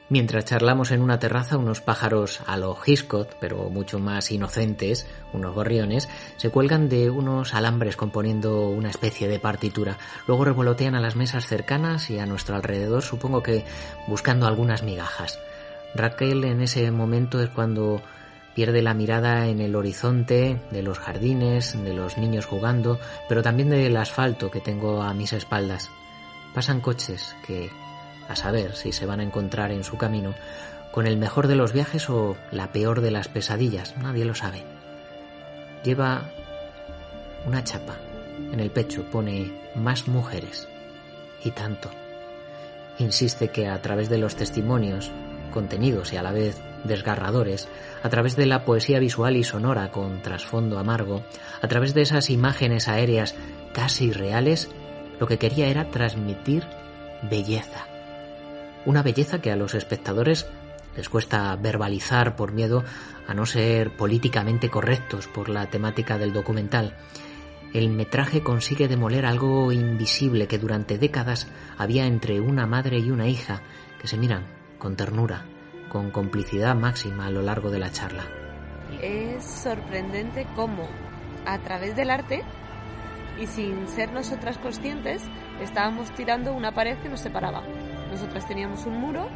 Mientras 0.10 0.46
charlamos 0.46 0.90
en 0.90 1.04
una 1.04 1.20
terraza, 1.20 1.60
unos 1.60 1.82
pájaros 1.82 2.42
a 2.48 2.58
lo 2.58 2.76
pero 3.40 3.70
mucho 3.70 4.00
más 4.00 4.32
inocentes, 4.32 5.06
unos 5.32 5.54
gorriones, 5.54 6.10
se 6.38 6.50
cuelgan 6.50 6.90
de 6.90 7.12
unos 7.12 7.54
alambres 7.54 7.96
componiendo 7.96 8.70
una 8.70 8.90
especie 8.90 9.28
de 9.28 9.38
partitura. 9.38 10.00
Luego 10.26 10.46
revolotean 10.46 10.96
a 10.96 11.00
las 11.00 11.16
mesas 11.16 11.46
cercanas 11.46 12.10
y 12.10 12.18
a 12.18 12.26
nuestro 12.26 12.56
alrededor, 12.56 13.04
supongo 13.04 13.44
que 13.44 13.66
buscando 14.08 14.48
algunas 14.48 14.82
migajas. 14.82 15.38
Raquel 15.96 16.44
en 16.44 16.62
ese 16.62 16.90
momento 16.92 17.42
es 17.42 17.50
cuando 17.50 18.02
pierde 18.54 18.82
la 18.82 18.94
mirada 18.94 19.48
en 19.48 19.62
el 19.62 19.76
horizonte 19.76 20.62
de 20.72 20.84
los 20.84 21.00
jardines, 21.00 21.82
de 21.84 21.94
los 21.94 22.18
niños 22.18 22.46
jugando, 22.46 23.00
pero 23.28 23.42
también 23.42 23.70
del 23.70 23.96
asfalto 23.98 24.52
que 24.52 24.60
tengo 24.60 25.02
a 25.02 25.14
mis 25.14 25.34
espaldas. 25.34 25.90
Pasan 26.54 26.82
coches 26.82 27.36
que 27.46 27.70
a 28.28 28.36
saber 28.36 28.76
si 28.76 28.92
se 28.92 29.06
van 29.06 29.20
a 29.20 29.24
encontrar 29.24 29.72
en 29.72 29.84
su 29.84 29.98
camino 29.98 30.36
con 30.92 31.08
el 31.08 31.18
mejor 31.18 31.48
de 31.48 31.56
los 31.56 31.74
viajes 31.74 32.10
o 32.10 32.36
la 32.52 32.72
peor 32.72 33.02
de 33.02 33.12
las 33.12 33.28
pesadillas, 33.28 33.96
nadie 33.98 34.26
lo 34.26 34.36
sabe. 34.36 34.64
Lleva 35.84 36.30
una 37.46 37.64
chapa 37.64 37.96
en 38.52 38.60
el 38.60 38.72
pecho, 38.72 39.04
pone 39.04 39.52
más 39.76 40.08
mujeres 40.08 40.68
y 41.44 41.52
tanto. 41.52 41.90
Insiste 42.98 43.50
que 43.50 43.68
a 43.68 43.82
través 43.82 44.10
de 44.10 44.18
los 44.18 44.36
testimonios, 44.36 45.12
contenidos 45.50 46.14
y 46.14 46.18
a 46.18 46.24
la 46.24 46.32
vez 46.32 46.62
desgarradores, 46.84 47.68
a 48.04 48.10
través 48.10 48.36
de 48.36 48.46
la 48.46 48.66
poesía 48.66 49.00
visual 49.00 49.36
y 49.36 49.44
sonora 49.44 49.92
con 49.92 50.22
trasfondo 50.22 50.80
amargo, 50.80 51.24
a 51.62 51.68
través 51.68 51.94
de 51.94 52.02
esas 52.02 52.30
imágenes 52.30 52.88
aéreas 52.88 53.36
casi 53.74 54.12
reales, 54.12 54.70
lo 55.20 55.28
que 55.28 55.38
quería 55.38 55.68
era 55.68 55.90
transmitir 55.92 56.64
belleza 57.30 57.90
una 58.86 59.04
belleza 59.04 59.42
que 59.42 59.52
a 59.52 59.56
los 59.56 59.76
espectadores 59.76 60.48
les 60.96 61.10
cuesta 61.10 61.56
verbalizar 61.56 62.36
por 62.36 62.52
miedo 62.52 62.84
a 63.28 63.34
no 63.34 63.46
ser 63.46 63.96
políticamente 63.96 64.70
correctos 64.70 65.28
por 65.28 65.50
la 65.50 65.70
temática 65.70 66.18
del 66.18 66.34
documental. 66.34 66.96
El 67.74 67.90
metraje 67.90 68.42
consigue 68.42 68.88
demoler 68.88 69.26
algo 69.26 69.72
invisible 69.72 70.48
que 70.48 70.58
durante 70.58 70.98
décadas 70.98 71.48
había 71.78 72.08
entre 72.08 72.42
una 72.42 72.66
madre 72.66 72.98
y 72.98 73.12
una 73.12 73.28
hija 73.28 73.62
que 74.02 74.08
se 74.08 74.18
miran 74.18 74.59
con 74.80 74.96
ternura, 74.96 75.46
con 75.90 76.10
complicidad 76.10 76.76
máxima 76.76 77.28
a 77.28 77.30
lo 77.30 77.44
largo 77.44 77.70
de 77.70 77.80
la 77.80 77.92
charla. 77.92 78.24
Es 79.02 79.44
sorprendente 79.44 80.48
cómo 80.56 80.88
a 81.46 81.60
través 81.60 81.96
del 81.96 82.10
arte 82.10 82.44
y 83.40 83.46
sin 83.46 83.88
ser 83.88 84.12
nosotras 84.12 84.58
conscientes 84.58 85.22
estábamos 85.62 86.12
tirando 86.12 86.54
una 86.54 86.74
pared 86.74 86.98
que 86.98 87.10
nos 87.10 87.20
separaba. 87.20 87.62
Nosotras 88.10 88.48
teníamos 88.48 88.86
un 88.86 88.98
muro, 88.98 89.30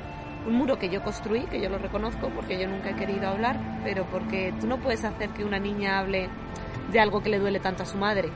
un 0.47 0.55
muro 0.55 0.79
que 0.79 0.89
yo 0.89 1.03
construí, 1.03 1.45
que 1.45 1.61
yo 1.61 1.69
lo 1.69 1.77
reconozco 1.77 2.29
porque 2.29 2.59
yo 2.59 2.67
nunca 2.67 2.89
he 2.89 2.95
querido 2.95 3.27
hablar, 3.27 3.59
pero 3.83 4.05
porque 4.05 4.53
tú 4.59 4.67
no 4.67 4.79
puedes 4.79 5.03
hacer 5.03 5.29
que 5.29 5.43
una 5.43 5.59
niña 5.59 5.99
hable 5.99 6.29
de 6.91 6.99
algo 6.99 7.21
que 7.21 7.29
le 7.29 7.39
duele 7.39 7.59
tanto 7.59 7.83
a 7.83 7.85
su 7.85 7.97
madre. 7.97 8.29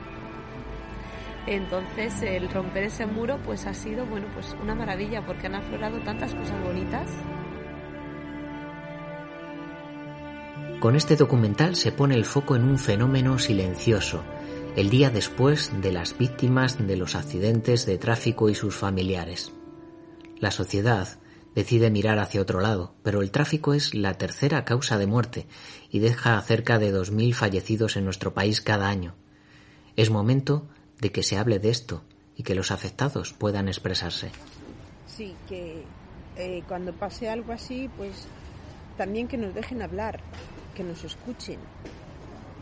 Entonces 1.50 2.20
el 2.20 2.50
romper 2.50 2.84
ese 2.84 3.06
muro 3.06 3.38
pues 3.42 3.64
ha 3.66 3.72
sido 3.72 4.04
bueno 4.04 4.26
pues 4.34 4.54
una 4.62 4.74
maravilla 4.74 5.24
porque 5.24 5.46
han 5.46 5.54
aflorado 5.54 5.98
tantas 6.00 6.34
cosas 6.34 6.62
bonitas. 6.62 7.08
Con 10.78 10.94
este 10.94 11.16
documental 11.16 11.74
se 11.74 11.90
pone 11.90 12.16
el 12.16 12.26
foco 12.26 12.54
en 12.54 12.64
un 12.64 12.78
fenómeno 12.78 13.38
silencioso, 13.38 14.22
el 14.76 14.90
día 14.90 15.08
después 15.08 15.72
de 15.80 15.90
las 15.90 16.18
víctimas 16.18 16.86
de 16.86 16.98
los 16.98 17.14
accidentes 17.14 17.86
de 17.86 17.96
tráfico 17.96 18.50
y 18.50 18.54
sus 18.54 18.76
familiares. 18.76 19.50
La 20.38 20.50
sociedad 20.50 21.08
decide 21.54 21.90
mirar 21.90 22.18
hacia 22.18 22.42
otro 22.42 22.60
lado, 22.60 22.94
pero 23.02 23.22
el 23.22 23.30
tráfico 23.30 23.72
es 23.72 23.94
la 23.94 24.18
tercera 24.18 24.66
causa 24.66 24.98
de 24.98 25.06
muerte 25.06 25.46
y 25.90 26.00
deja 26.00 26.38
cerca 26.42 26.78
de 26.78 26.94
2.000 26.94 27.32
fallecidos 27.32 27.96
en 27.96 28.04
nuestro 28.04 28.34
país 28.34 28.60
cada 28.60 28.90
año. 28.90 29.14
Es 29.96 30.10
momento 30.10 30.68
de 31.00 31.12
que 31.12 31.22
se 31.22 31.36
hable 31.36 31.58
de 31.58 31.70
esto 31.70 32.02
y 32.36 32.42
que 32.42 32.54
los 32.54 32.70
afectados 32.70 33.32
puedan 33.32 33.68
expresarse. 33.68 34.30
Sí, 35.06 35.34
que 35.48 35.84
eh, 36.36 36.62
cuando 36.68 36.92
pase 36.92 37.28
algo 37.28 37.52
así, 37.52 37.90
pues 37.96 38.26
también 38.96 39.28
que 39.28 39.36
nos 39.36 39.54
dejen 39.54 39.82
hablar, 39.82 40.20
que 40.74 40.84
nos 40.84 41.04
escuchen, 41.04 41.58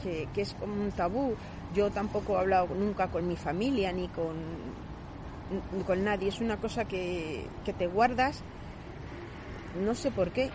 que, 0.03 0.29
que 0.35 0.43
es 0.43 0.55
como 0.55 0.75
un 0.75 0.93
tabú. 0.93 1.35
Yo 1.75 1.91
tampoco 1.91 2.35
he 2.35 2.41
hablado 2.41 2.69
nunca 2.75 3.09
con 3.09 3.27
mi 3.29 3.37
familia 3.37 3.93
ni 3.93 4.09
con 4.09 4.37
con 5.87 6.05
nadie, 6.05 6.29
es 6.29 6.41
una 6.41 6.57
cosa 6.57 6.87
que, 6.87 7.47
que 7.65 7.73
te 7.73 7.87
guardas, 7.87 8.43
no 9.85 9.95
sé 9.95 10.11
por 10.11 10.33
qué, 10.33 10.51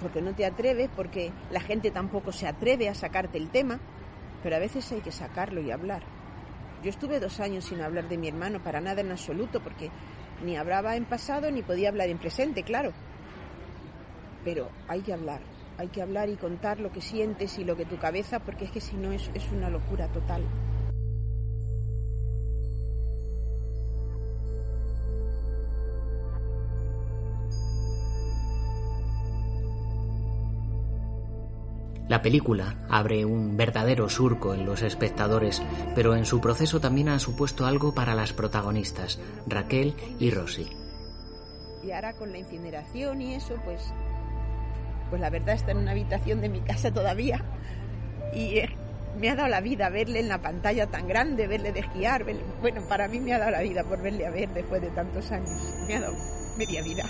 porque 0.00 0.22
no 0.22 0.34
te 0.34 0.46
atreves, 0.46 0.88
porque 0.94 1.32
la 1.50 1.60
gente 1.60 1.90
tampoco 1.90 2.32
se 2.32 2.46
atreve 2.46 2.88
a 2.88 2.94
sacarte 2.94 3.38
el 3.38 3.48
tema, 3.48 3.80
pero 4.42 4.56
a 4.56 4.60
veces 4.60 4.90
hay 4.92 5.00
que 5.00 5.10
sacarlo 5.10 5.60
y 5.60 5.70
hablar. 5.70 6.02
Yo 6.82 6.90
estuve 6.90 7.18
dos 7.18 7.40
años 7.40 7.64
sin 7.64 7.80
hablar 7.80 8.08
de 8.08 8.16
mi 8.16 8.28
hermano, 8.28 8.62
para 8.62 8.80
nada 8.80 9.00
en 9.00 9.10
absoluto, 9.10 9.60
porque 9.60 9.90
ni 10.44 10.56
hablaba 10.56 10.96
en 10.96 11.06
pasado 11.06 11.50
ni 11.50 11.62
podía 11.62 11.88
hablar 11.88 12.08
en 12.08 12.18
presente, 12.18 12.62
claro. 12.62 12.92
Pero 14.44 14.70
hay 14.86 15.02
que 15.02 15.12
hablar, 15.12 15.42
hay 15.76 15.88
que 15.88 16.02
hablar 16.02 16.28
y 16.28 16.36
contar 16.36 16.78
lo 16.78 16.92
que 16.92 17.00
sientes 17.00 17.58
y 17.58 17.64
lo 17.64 17.76
que 17.76 17.84
tu 17.84 17.98
cabeza, 17.98 18.38
porque 18.38 18.66
es 18.66 18.70
que 18.70 18.80
si 18.80 18.96
no 18.96 19.12
es, 19.12 19.28
es 19.34 19.50
una 19.50 19.68
locura 19.68 20.06
total. 20.08 20.42
La 32.08 32.22
película 32.22 32.74
abre 32.88 33.26
un 33.26 33.58
verdadero 33.58 34.08
surco 34.08 34.54
en 34.54 34.64
los 34.64 34.80
espectadores, 34.80 35.62
pero 35.94 36.16
en 36.16 36.24
su 36.24 36.40
proceso 36.40 36.80
también 36.80 37.10
ha 37.10 37.18
supuesto 37.18 37.66
algo 37.66 37.94
para 37.94 38.14
las 38.14 38.32
protagonistas, 38.32 39.20
Raquel 39.46 39.94
y 40.18 40.30
Rosy. 40.30 40.66
Y 41.84 41.90
ahora 41.90 42.14
con 42.14 42.32
la 42.32 42.38
incineración 42.38 43.20
y 43.20 43.34
eso, 43.34 43.56
pues, 43.62 43.92
pues 45.10 45.20
la 45.20 45.28
verdad 45.28 45.54
está 45.54 45.72
en 45.72 45.78
una 45.78 45.90
habitación 45.90 46.40
de 46.40 46.48
mi 46.48 46.60
casa 46.60 46.90
todavía 46.90 47.44
y 48.34 48.56
eh, 48.56 48.70
me 49.20 49.28
ha 49.28 49.36
dado 49.36 49.48
la 49.48 49.60
vida 49.60 49.90
verle 49.90 50.20
en 50.20 50.28
la 50.28 50.40
pantalla 50.40 50.86
tan 50.86 51.08
grande, 51.08 51.46
verle 51.46 51.72
de 51.72 51.80
esquiar, 51.80 52.24
bueno, 52.62 52.80
para 52.88 53.08
mí 53.08 53.20
me 53.20 53.34
ha 53.34 53.38
dado 53.38 53.50
la 53.50 53.60
vida 53.60 53.84
por 53.84 54.00
verle 54.00 54.26
a 54.26 54.30
ver 54.30 54.48
después 54.48 54.80
de 54.80 54.88
tantos 54.90 55.30
años, 55.30 55.50
me 55.86 55.96
ha 55.96 56.00
dado 56.00 56.16
media 56.56 56.82
vida 56.82 57.04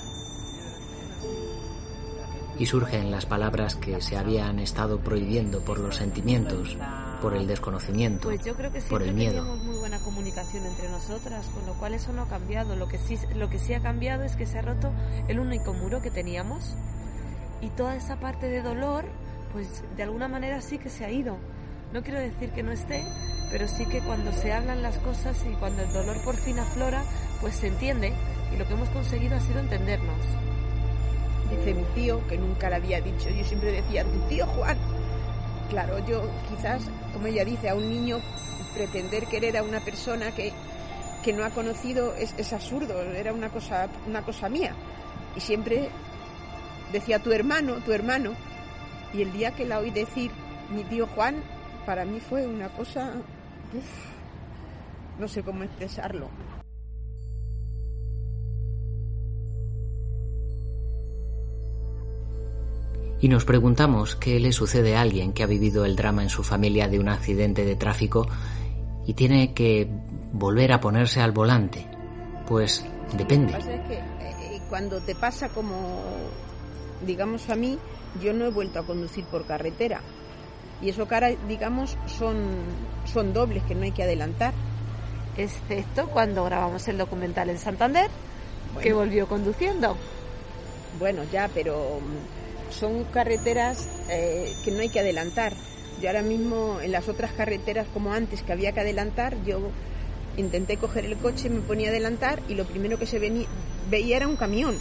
y 2.58 2.66
surgen 2.66 3.10
las 3.10 3.24
palabras 3.24 3.76
que 3.76 4.00
se 4.00 4.16
habían 4.16 4.58
estado 4.58 4.98
prohibiendo 4.98 5.60
por 5.60 5.78
los 5.78 5.96
sentimientos, 5.96 6.76
por 7.22 7.34
el 7.34 7.46
desconocimiento, 7.46 8.28
pues 8.28 8.44
yo 8.44 8.54
creo 8.54 8.72
que 8.72 8.80
por 8.82 9.02
el 9.02 9.14
miedo. 9.14 9.42
Tenemos 9.42 9.62
muy 9.62 9.76
buena 9.76 9.98
comunicación 10.00 10.66
entre 10.66 10.88
nosotras, 10.88 11.46
con 11.46 11.64
lo 11.66 11.74
cual 11.74 11.94
eso 11.94 12.12
no 12.12 12.22
ha 12.22 12.28
cambiado. 12.28 12.74
Lo 12.74 12.88
que 12.88 12.98
sí, 12.98 13.16
lo 13.36 13.48
que 13.48 13.58
sí 13.58 13.74
ha 13.74 13.80
cambiado 13.80 14.24
es 14.24 14.34
que 14.34 14.46
se 14.46 14.58
ha 14.58 14.62
roto 14.62 14.92
el 15.28 15.38
único 15.38 15.72
muro 15.72 16.02
que 16.02 16.10
teníamos 16.10 16.76
y 17.60 17.70
toda 17.70 17.94
esa 17.94 18.18
parte 18.18 18.48
de 18.48 18.60
dolor, 18.60 19.04
pues 19.52 19.84
de 19.96 20.02
alguna 20.02 20.26
manera 20.26 20.60
sí 20.60 20.78
que 20.78 20.90
se 20.90 21.04
ha 21.04 21.10
ido. 21.10 21.38
No 21.92 22.02
quiero 22.02 22.18
decir 22.18 22.50
que 22.50 22.62
no 22.62 22.72
esté, 22.72 23.04
pero 23.50 23.68
sí 23.68 23.86
que 23.86 24.00
cuando 24.00 24.32
se 24.32 24.52
hablan 24.52 24.82
las 24.82 24.98
cosas 24.98 25.44
y 25.50 25.54
cuando 25.54 25.82
el 25.82 25.92
dolor 25.92 26.20
por 26.22 26.36
fin 26.36 26.58
aflora, 26.58 27.02
pues 27.40 27.54
se 27.54 27.68
entiende 27.68 28.12
y 28.52 28.56
lo 28.56 28.66
que 28.66 28.74
hemos 28.74 28.88
conseguido 28.90 29.36
ha 29.36 29.40
sido 29.40 29.60
entendernos 29.60 30.47
dice 31.50 31.74
mi 31.74 31.84
tío, 31.94 32.26
que 32.26 32.36
nunca 32.38 32.68
le 32.68 32.76
había 32.76 33.00
dicho, 33.00 33.28
yo 33.30 33.44
siempre 33.44 33.72
decía, 33.72 34.04
tu 34.04 34.18
tío 34.28 34.46
Juan. 34.46 34.76
Claro, 35.70 35.98
yo 36.06 36.22
quizás, 36.48 36.82
como 37.12 37.26
ella 37.26 37.44
dice, 37.44 37.68
a 37.68 37.74
un 37.74 37.88
niño 37.88 38.20
pretender 38.74 39.26
querer 39.26 39.56
a 39.56 39.62
una 39.62 39.80
persona 39.80 40.30
que, 40.32 40.52
que 41.22 41.32
no 41.32 41.44
ha 41.44 41.50
conocido 41.50 42.14
es, 42.14 42.34
es, 42.38 42.52
absurdo, 42.52 43.00
era 43.00 43.32
una 43.32 43.50
cosa, 43.50 43.88
una 44.06 44.22
cosa 44.22 44.48
mía. 44.48 44.74
Y 45.36 45.40
siempre 45.40 45.90
decía 46.92 47.18
tu 47.18 47.32
hermano, 47.32 47.76
tu 47.84 47.92
hermano. 47.92 48.32
Y 49.12 49.22
el 49.22 49.32
día 49.32 49.52
que 49.52 49.66
la 49.66 49.78
oí 49.78 49.90
decir 49.90 50.30
mi 50.70 50.84
tío 50.84 51.06
Juan, 51.08 51.42
para 51.86 52.04
mí 52.04 52.20
fue 52.20 52.46
una 52.46 52.68
cosa 52.70 53.14
no 55.18 55.28
sé 55.28 55.42
cómo 55.42 55.64
expresarlo. 55.64 56.28
Y 63.20 63.28
nos 63.28 63.44
preguntamos 63.44 64.14
qué 64.14 64.38
le 64.38 64.52
sucede 64.52 64.96
a 64.96 65.00
alguien 65.00 65.32
que 65.32 65.42
ha 65.42 65.46
vivido 65.46 65.84
el 65.84 65.96
drama 65.96 66.22
en 66.22 66.28
su 66.28 66.44
familia 66.44 66.88
de 66.88 67.00
un 67.00 67.08
accidente 67.08 67.64
de 67.64 67.74
tráfico 67.74 68.28
y 69.06 69.14
tiene 69.14 69.54
que 69.54 69.88
volver 70.32 70.72
a 70.72 70.80
ponerse 70.80 71.20
al 71.20 71.32
volante. 71.32 71.86
Pues 72.46 72.84
depende. 73.16 73.52
Lo 73.52 73.58
que 73.58 73.64
pasa 73.64 73.74
es 73.74 73.88
que 73.88 73.94
eh, 73.94 74.62
cuando 74.68 75.00
te 75.00 75.14
pasa 75.16 75.48
como, 75.48 76.00
digamos 77.04 77.50
a 77.50 77.56
mí, 77.56 77.78
yo 78.22 78.32
no 78.32 78.46
he 78.46 78.50
vuelto 78.50 78.78
a 78.78 78.86
conducir 78.86 79.24
por 79.24 79.46
carretera. 79.46 80.00
Y 80.80 80.90
eso 80.90 81.08
cara, 81.08 81.30
digamos, 81.48 81.96
son, 82.06 82.50
son 83.04 83.32
dobles 83.32 83.64
que 83.64 83.74
no 83.74 83.82
hay 83.82 83.90
que 83.90 84.04
adelantar. 84.04 84.54
Excepto 85.36 86.08
cuando 86.08 86.44
grabamos 86.44 86.86
el 86.86 86.98
documental 86.98 87.50
en 87.50 87.58
Santander, 87.58 88.08
que 88.80 88.92
volvió 88.92 89.26
conduciendo. 89.26 89.96
Bueno, 90.98 91.22
ya, 91.32 91.48
pero 91.52 92.00
son 92.70 93.04
carreteras 93.04 93.88
eh, 94.08 94.52
que 94.64 94.70
no 94.70 94.80
hay 94.80 94.88
que 94.88 95.00
adelantar. 95.00 95.54
Yo 96.00 96.08
ahora 96.08 96.22
mismo 96.22 96.78
en 96.80 96.92
las 96.92 97.08
otras 97.08 97.32
carreteras 97.32 97.86
como 97.92 98.12
antes 98.12 98.42
que 98.42 98.52
había 98.52 98.72
que 98.72 98.80
adelantar, 98.80 99.36
yo 99.44 99.70
intenté 100.36 100.76
coger 100.76 101.04
el 101.04 101.16
coche, 101.16 101.50
me 101.50 101.60
ponía 101.60 101.88
a 101.88 101.90
adelantar 101.90 102.40
y 102.48 102.54
lo 102.54 102.64
primero 102.64 102.98
que 102.98 103.06
se 103.06 103.18
veía 103.18 104.16
era 104.16 104.28
un 104.28 104.36
camión. 104.36 104.76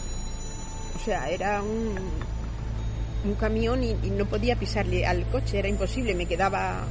O 0.96 1.00
sea, 1.04 1.30
era 1.30 1.64
un, 1.64 1.96
un 3.26 3.36
camión 3.36 3.84
y, 3.84 3.92
y, 4.04 4.12
no 4.12 4.26
podía 4.26 4.56
pisarle 4.56 5.06
al 5.06 5.26
coche, 5.28 5.60
era 5.60 5.68
imposible, 5.68 6.14
me 6.14 6.26
quedaba... 6.26 6.86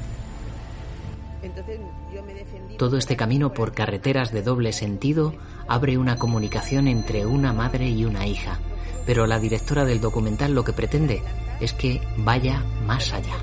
Entonces 1.43 1.79
yo 2.13 2.23
me 2.25 2.35
defendí... 2.35 2.77
Todo 2.77 2.99
este 2.99 3.17
camino 3.17 3.53
por 3.53 3.73
carreteras 3.73 4.33
de 4.33 4.43
doble 4.43 4.73
sentido 4.73 5.35
abre 5.69 5.99
una 5.99 6.17
comunicación 6.17 6.89
entre 6.89 7.27
una 7.27 7.53
madre 7.53 7.89
y 7.89 8.05
una 8.05 8.27
hija 8.27 8.59
pero 9.05 9.27
la 9.27 9.39
directora 9.39 9.85
del 9.85 10.01
documental 10.01 10.55
lo 10.55 10.65
que 10.65 10.73
pretende 10.73 11.23
es 11.61 11.73
que 11.73 12.01
vaya 12.17 12.63
más 12.87 13.13
allá. 13.13 13.35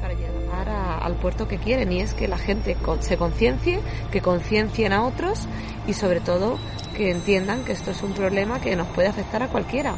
Para 0.00 0.14
llegar 0.14 0.68
a, 0.68 0.98
al 0.98 1.14
puerto 1.14 1.48
que 1.48 1.58
quieren 1.58 1.92
y 1.92 2.00
es 2.00 2.14
que 2.14 2.28
la 2.28 2.38
gente 2.38 2.76
se 3.00 3.16
conciencie, 3.16 3.80
que 4.10 4.20
conciencien 4.20 4.92
a 4.92 5.04
otros 5.04 5.46
y 5.86 5.94
sobre 5.94 6.20
todo 6.20 6.58
que 6.96 7.10
entiendan 7.10 7.64
que 7.64 7.72
esto 7.72 7.92
es 7.92 8.02
un 8.02 8.12
problema 8.12 8.60
que 8.60 8.74
nos 8.76 8.88
puede 8.88 9.08
afectar 9.08 9.42
a 9.42 9.48
cualquiera. 9.48 9.94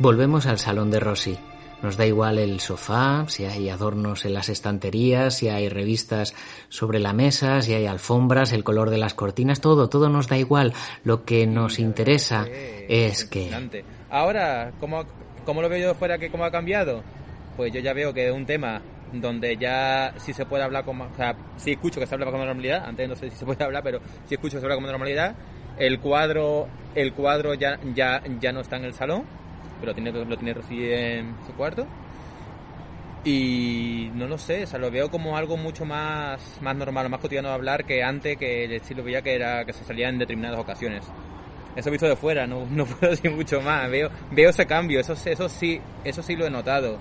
Volvemos 0.00 0.46
al 0.46 0.58
salón 0.58 0.90
de 0.90 0.98
Rosy. 0.98 1.38
Nos 1.82 1.96
da 1.96 2.04
igual 2.04 2.38
el 2.38 2.60
sofá, 2.60 3.24
si 3.28 3.46
hay 3.46 3.70
adornos 3.70 4.26
en 4.26 4.34
las 4.34 4.50
estanterías, 4.50 5.38
si 5.38 5.48
hay 5.48 5.70
revistas 5.70 6.34
sobre 6.68 6.98
la 6.98 7.14
mesa, 7.14 7.62
si 7.62 7.72
hay 7.72 7.86
alfombras, 7.86 8.52
el 8.52 8.64
color 8.64 8.90
de 8.90 8.98
las 8.98 9.14
cortinas, 9.14 9.62
todo, 9.62 9.88
todo 9.88 10.10
nos 10.10 10.28
da 10.28 10.36
igual. 10.36 10.74
Lo 11.04 11.24
que 11.24 11.46
nos 11.46 11.78
interesa 11.78 12.46
es 12.46 13.24
que... 13.24 13.50
Ahora, 14.10 14.72
¿cómo, 14.78 15.04
¿cómo 15.46 15.62
lo 15.62 15.70
veo 15.70 15.88
yo 15.88 15.94
fuera 15.94 16.18
que 16.18 16.30
cómo 16.30 16.44
ha 16.44 16.50
cambiado? 16.50 17.02
Pues 17.56 17.72
yo 17.72 17.80
ya 17.80 17.94
veo 17.94 18.12
que 18.12 18.28
es 18.28 18.34
un 18.34 18.44
tema 18.44 18.82
donde 19.12 19.56
ya 19.56 20.12
sí 20.18 20.34
se 20.34 20.44
puede 20.44 20.64
hablar 20.64 20.84
con... 20.84 21.00
O 21.00 21.16
sea, 21.16 21.34
sí 21.56 21.72
escucho 21.72 21.98
que 21.98 22.06
se 22.06 22.14
habla 22.14 22.26
con 22.26 22.40
normalidad, 22.40 22.84
antes 22.84 23.08
no 23.08 23.16
sé 23.16 23.30
si 23.30 23.36
se 23.36 23.46
puede 23.46 23.64
hablar, 23.64 23.82
pero 23.82 24.00
sí 24.26 24.34
escucho 24.34 24.56
que 24.56 24.60
se 24.60 24.66
habla 24.66 24.76
con 24.76 24.84
normalidad. 24.84 25.34
El 25.78 25.98
cuadro, 25.98 26.68
el 26.94 27.14
cuadro 27.14 27.54
ya, 27.54 27.80
ya, 27.94 28.22
ya 28.38 28.52
no 28.52 28.60
está 28.60 28.76
en 28.76 28.84
el 28.84 28.92
salón 28.92 29.40
pero 29.80 29.94
tiene, 29.94 30.12
lo 30.12 30.36
tiene 30.36 30.54
Rosy 30.54 30.92
en 30.92 31.34
su 31.46 31.52
cuarto. 31.54 31.86
Y 33.24 34.10
no 34.14 34.26
lo 34.26 34.38
sé, 34.38 34.64
o 34.64 34.66
sea, 34.66 34.78
lo 34.78 34.90
veo 34.90 35.10
como 35.10 35.36
algo 35.36 35.58
mucho 35.58 35.84
más, 35.84 36.40
más 36.62 36.74
normal, 36.74 37.10
más 37.10 37.20
cotidiano 37.20 37.48
de 37.48 37.54
hablar 37.54 37.84
que 37.84 38.02
antes, 38.02 38.38
que 38.38 38.80
sí 38.82 38.94
lo 38.94 39.02
veía 39.04 39.20
que 39.20 39.34
era 39.34 39.64
que 39.66 39.74
se 39.74 39.84
salía 39.84 40.08
en 40.08 40.18
determinadas 40.18 40.58
ocasiones. 40.58 41.04
Eso 41.76 41.90
visto 41.90 42.06
de 42.06 42.16
fuera, 42.16 42.46
no, 42.46 42.66
no 42.70 42.86
puedo 42.86 43.10
decir 43.10 43.30
mucho 43.30 43.60
más. 43.60 43.90
Veo, 43.90 44.10
veo 44.30 44.50
ese 44.50 44.66
cambio, 44.66 45.00
eso, 45.00 45.12
eso 45.12 45.48
sí, 45.48 45.80
eso 46.04 46.22
sí 46.22 46.34
lo 46.34 46.46
he 46.46 46.50
notado. 46.50 46.98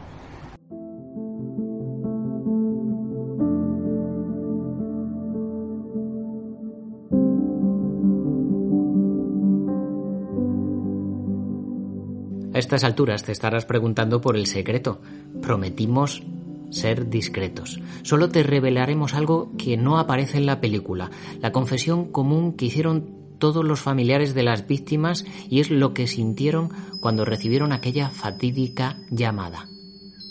Estas 12.70 12.84
alturas 12.84 13.24
te 13.24 13.32
estarás 13.32 13.66
preguntando 13.66 14.22
por 14.22 14.38
el 14.38 14.46
secreto. 14.46 15.02
Prometimos 15.42 16.22
ser 16.70 17.10
discretos. 17.10 17.80
Solo 18.04 18.30
te 18.30 18.44
revelaremos 18.44 19.16
algo 19.16 19.52
que 19.58 19.76
no 19.76 19.98
aparece 19.98 20.38
en 20.38 20.46
la 20.46 20.62
película, 20.62 21.10
la 21.42 21.52
confesión 21.52 22.12
común 22.12 22.54
que 22.54 22.66
hicieron 22.66 23.38
todos 23.40 23.66
los 23.66 23.80
familiares 23.80 24.36
de 24.36 24.44
las 24.44 24.68
víctimas 24.68 25.26
y 25.50 25.62
es 25.62 25.72
lo 25.72 25.96
que 25.96 26.06
sintieron 26.06 26.70
cuando 27.02 27.26
recibieron 27.26 27.72
aquella 27.72 28.12
fatídica 28.12 29.00
llamada. 29.10 29.68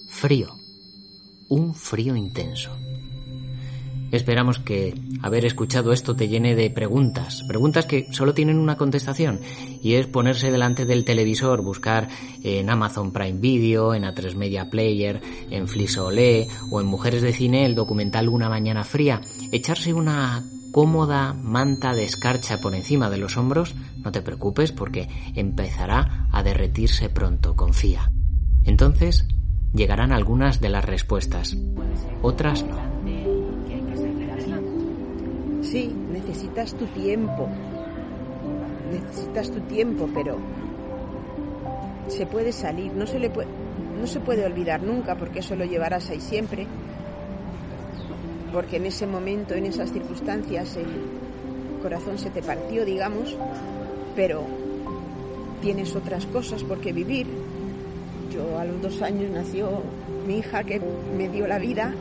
Frío. 0.09 0.55
Un 1.49 1.75
frío 1.75 2.15
intenso. 2.15 2.71
Esperamos 4.11 4.59
que 4.59 4.95
haber 5.23 5.45
escuchado 5.45 5.93
esto 5.93 6.17
te 6.17 6.29
llene 6.29 6.55
de 6.55 6.71
preguntas, 6.71 7.45
preguntas 7.47 7.85
que 7.85 8.07
solo 8.11 8.33
tienen 8.33 8.59
una 8.59 8.77
contestación 8.77 9.41
y 9.83 9.95
es 9.95 10.07
ponerse 10.07 10.51
delante 10.51 10.87
del 10.87 11.05
televisor, 11.05 11.63
buscar 11.63 12.09
en 12.43 12.71
Amazon 12.71 13.13
Prime 13.13 13.39
Video, 13.39 13.95
en 13.95 14.05
A3 14.05 14.35
Media 14.35 14.71
Player, 14.71 15.21
en 15.51 15.69
Flisole 15.69 16.49
o 16.71 16.81
en 16.81 16.87
Mujeres 16.87 17.21
de 17.21 17.35
Cine 17.35 17.67
el 17.67 17.75
documental 17.75 18.29
Una 18.31 18.49
Mañana 18.49 18.83
Fría, 18.83 19.21
echarse 19.53 19.93
una 19.93 20.43
cómoda 20.73 21.35
manta 21.35 21.95
de 21.95 22.05
escarcha 22.05 22.61
por 22.61 22.75
encima 22.75 23.11
de 23.11 23.19
los 23.19 23.37
hombros, 23.37 23.75
no 23.99 24.13
te 24.13 24.23
preocupes 24.23 24.73
porque 24.73 25.09
empezará 25.35 26.29
a 26.33 26.43
derretirse 26.43 27.11
pronto, 27.11 27.57
confía. 27.57 28.11
Entonces 28.65 29.27
llegarán 29.75 30.13
algunas 30.13 30.61
de 30.61 30.71
las 30.71 30.85
respuestas, 30.85 31.57
otras 32.23 32.65
no. 32.65 33.28
Sí, 35.71 35.93
necesitas 36.11 36.73
tu 36.73 36.87
tiempo. 36.87 37.47
Necesitas 38.91 39.51
tu 39.51 39.61
tiempo, 39.61 40.09
pero 40.15 40.39
se 42.09 42.25
puede 42.25 42.53
salir, 42.53 42.91
no 42.95 43.07
se 43.07 43.19
le 43.19 43.29
puede, 43.29 43.49
no 44.01 44.07
se 44.07 44.19
puede 44.21 44.47
olvidar 44.47 44.83
nunca 44.83 45.15
porque 45.15 45.41
eso 45.41 45.57
lo 45.57 45.67
llevarás 45.67 46.09
ahí 46.09 46.21
siempre. 46.21 46.67
Porque 48.51 48.77
en 48.77 48.87
ese 48.87 49.07
momento, 49.07 49.53
en 49.55 49.67
esas 49.67 49.93
circunstancias, 49.93 50.75
el 50.77 51.83
corazón 51.83 52.17
se 52.17 52.31
te 52.31 52.41
partió, 52.41 52.87
digamos, 52.87 53.37
pero 54.17 54.45
tienes 55.61 55.95
otras 55.95 56.25
cosas 56.25 56.65
por 56.65 56.81
qué 56.81 56.95
vivir. 56.95 57.27
Yo 58.33 58.59
a 58.59 58.65
los 58.65 58.81
dos 58.81 59.03
años 59.03 59.31
nació 59.31 59.83
mi 60.27 60.39
hija 60.39 60.65
que 60.65 60.81
me 61.15 61.29
dio 61.29 61.47
la 61.47 61.59
vida 61.59 61.95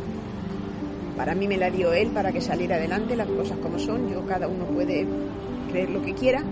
para 1.17 1.33
mí 1.33 1.47
me 1.47 1.57
la 1.57 1.71
dio 1.71 1.91
él 1.93 2.09
para 2.09 2.31
que 2.31 2.39
saliera 2.39 2.75
adelante, 2.75 3.15
las 3.15 3.27
cosas 3.27 3.57
como 3.57 3.79
son. 3.79 4.07
Yo, 4.09 4.25
cada 4.25 4.47
uno 4.47 4.65
puede 4.65 5.05
creer 5.71 5.89
lo 5.89 6.01
que 6.03 6.13
quiera. 6.13 6.43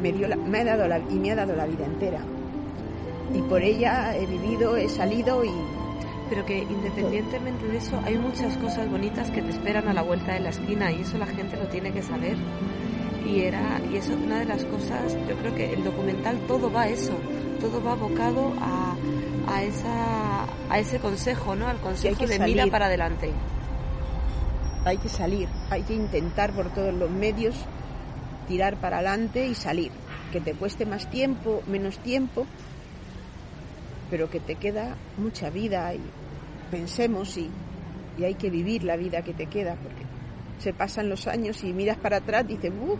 Me, 0.00 0.12
dio 0.12 0.28
me 0.36 0.60
ha 0.60 0.64
dado 0.64 0.86
la, 0.86 0.98
y 0.98 1.18
me 1.18 1.32
ha 1.32 1.34
dado 1.34 1.56
la 1.56 1.66
vida 1.66 1.84
entera. 1.84 2.20
Y 3.34 3.42
por 3.42 3.62
ella 3.62 4.16
he 4.16 4.26
vivido, 4.26 4.76
he 4.76 4.88
salido 4.88 5.44
y... 5.44 5.50
Pero 6.30 6.46
que 6.46 6.58
independientemente 6.58 7.66
de 7.66 7.76
eso, 7.76 8.00
hay 8.04 8.16
muchas 8.16 8.56
cosas 8.56 8.88
bonitas 8.90 9.30
que 9.30 9.42
te 9.42 9.50
esperan 9.50 9.88
a 9.88 9.92
la 9.92 10.02
vuelta 10.02 10.32
de 10.32 10.40
la 10.40 10.50
esquina 10.50 10.90
y 10.90 11.02
eso 11.02 11.18
la 11.18 11.26
gente 11.26 11.56
lo 11.56 11.66
tiene 11.66 11.92
que 11.92 12.02
saber. 12.02 12.36
Y, 13.26 13.40
era, 13.40 13.80
y 13.92 13.96
eso 13.96 14.12
es 14.12 14.18
una 14.18 14.38
de 14.38 14.44
las 14.44 14.64
cosas, 14.64 15.16
yo 15.28 15.34
creo 15.36 15.54
que 15.54 15.72
el 15.72 15.82
documental 15.82 16.38
todo 16.46 16.70
va 16.70 16.82
a 16.82 16.88
eso, 16.88 17.14
todo 17.60 17.82
va 17.82 17.92
abocado 17.92 18.52
a, 18.60 18.96
a, 19.48 19.62
esa, 19.64 20.43
a 20.70 20.78
ese 20.78 20.98
consejo, 20.98 21.54
¿no? 21.54 21.68
Al 21.68 21.78
consejo 21.78 22.26
de 22.26 22.38
mira 22.38 22.66
para 22.66 22.86
adelante. 22.86 23.30
Hay 24.84 24.98
que 24.98 25.08
salir, 25.08 25.48
hay 25.70 25.82
que 25.82 25.94
intentar 25.94 26.52
por 26.52 26.70
todos 26.70 26.92
los 26.92 27.10
medios 27.10 27.54
tirar 28.48 28.76
para 28.76 28.98
adelante 28.98 29.46
y 29.46 29.54
salir. 29.54 29.90
Que 30.32 30.40
te 30.40 30.54
cueste 30.54 30.84
más 30.84 31.08
tiempo, 31.10 31.62
menos 31.66 31.98
tiempo, 31.98 32.46
pero 34.10 34.28
que 34.28 34.40
te 34.40 34.56
queda 34.56 34.96
mucha 35.16 35.50
vida 35.50 35.94
y 35.94 36.00
pensemos 36.70 37.36
y, 37.36 37.50
y 38.18 38.24
hay 38.24 38.34
que 38.34 38.50
vivir 38.50 38.84
la 38.84 38.96
vida 38.96 39.22
que 39.22 39.32
te 39.32 39.46
queda 39.46 39.76
porque 39.76 40.02
se 40.58 40.72
pasan 40.72 41.08
los 41.08 41.26
años 41.26 41.62
y 41.64 41.72
miras 41.72 41.96
para 41.96 42.18
atrás 42.18 42.44
y 42.48 42.54
dices, 42.54 42.72
uh, 42.72 42.96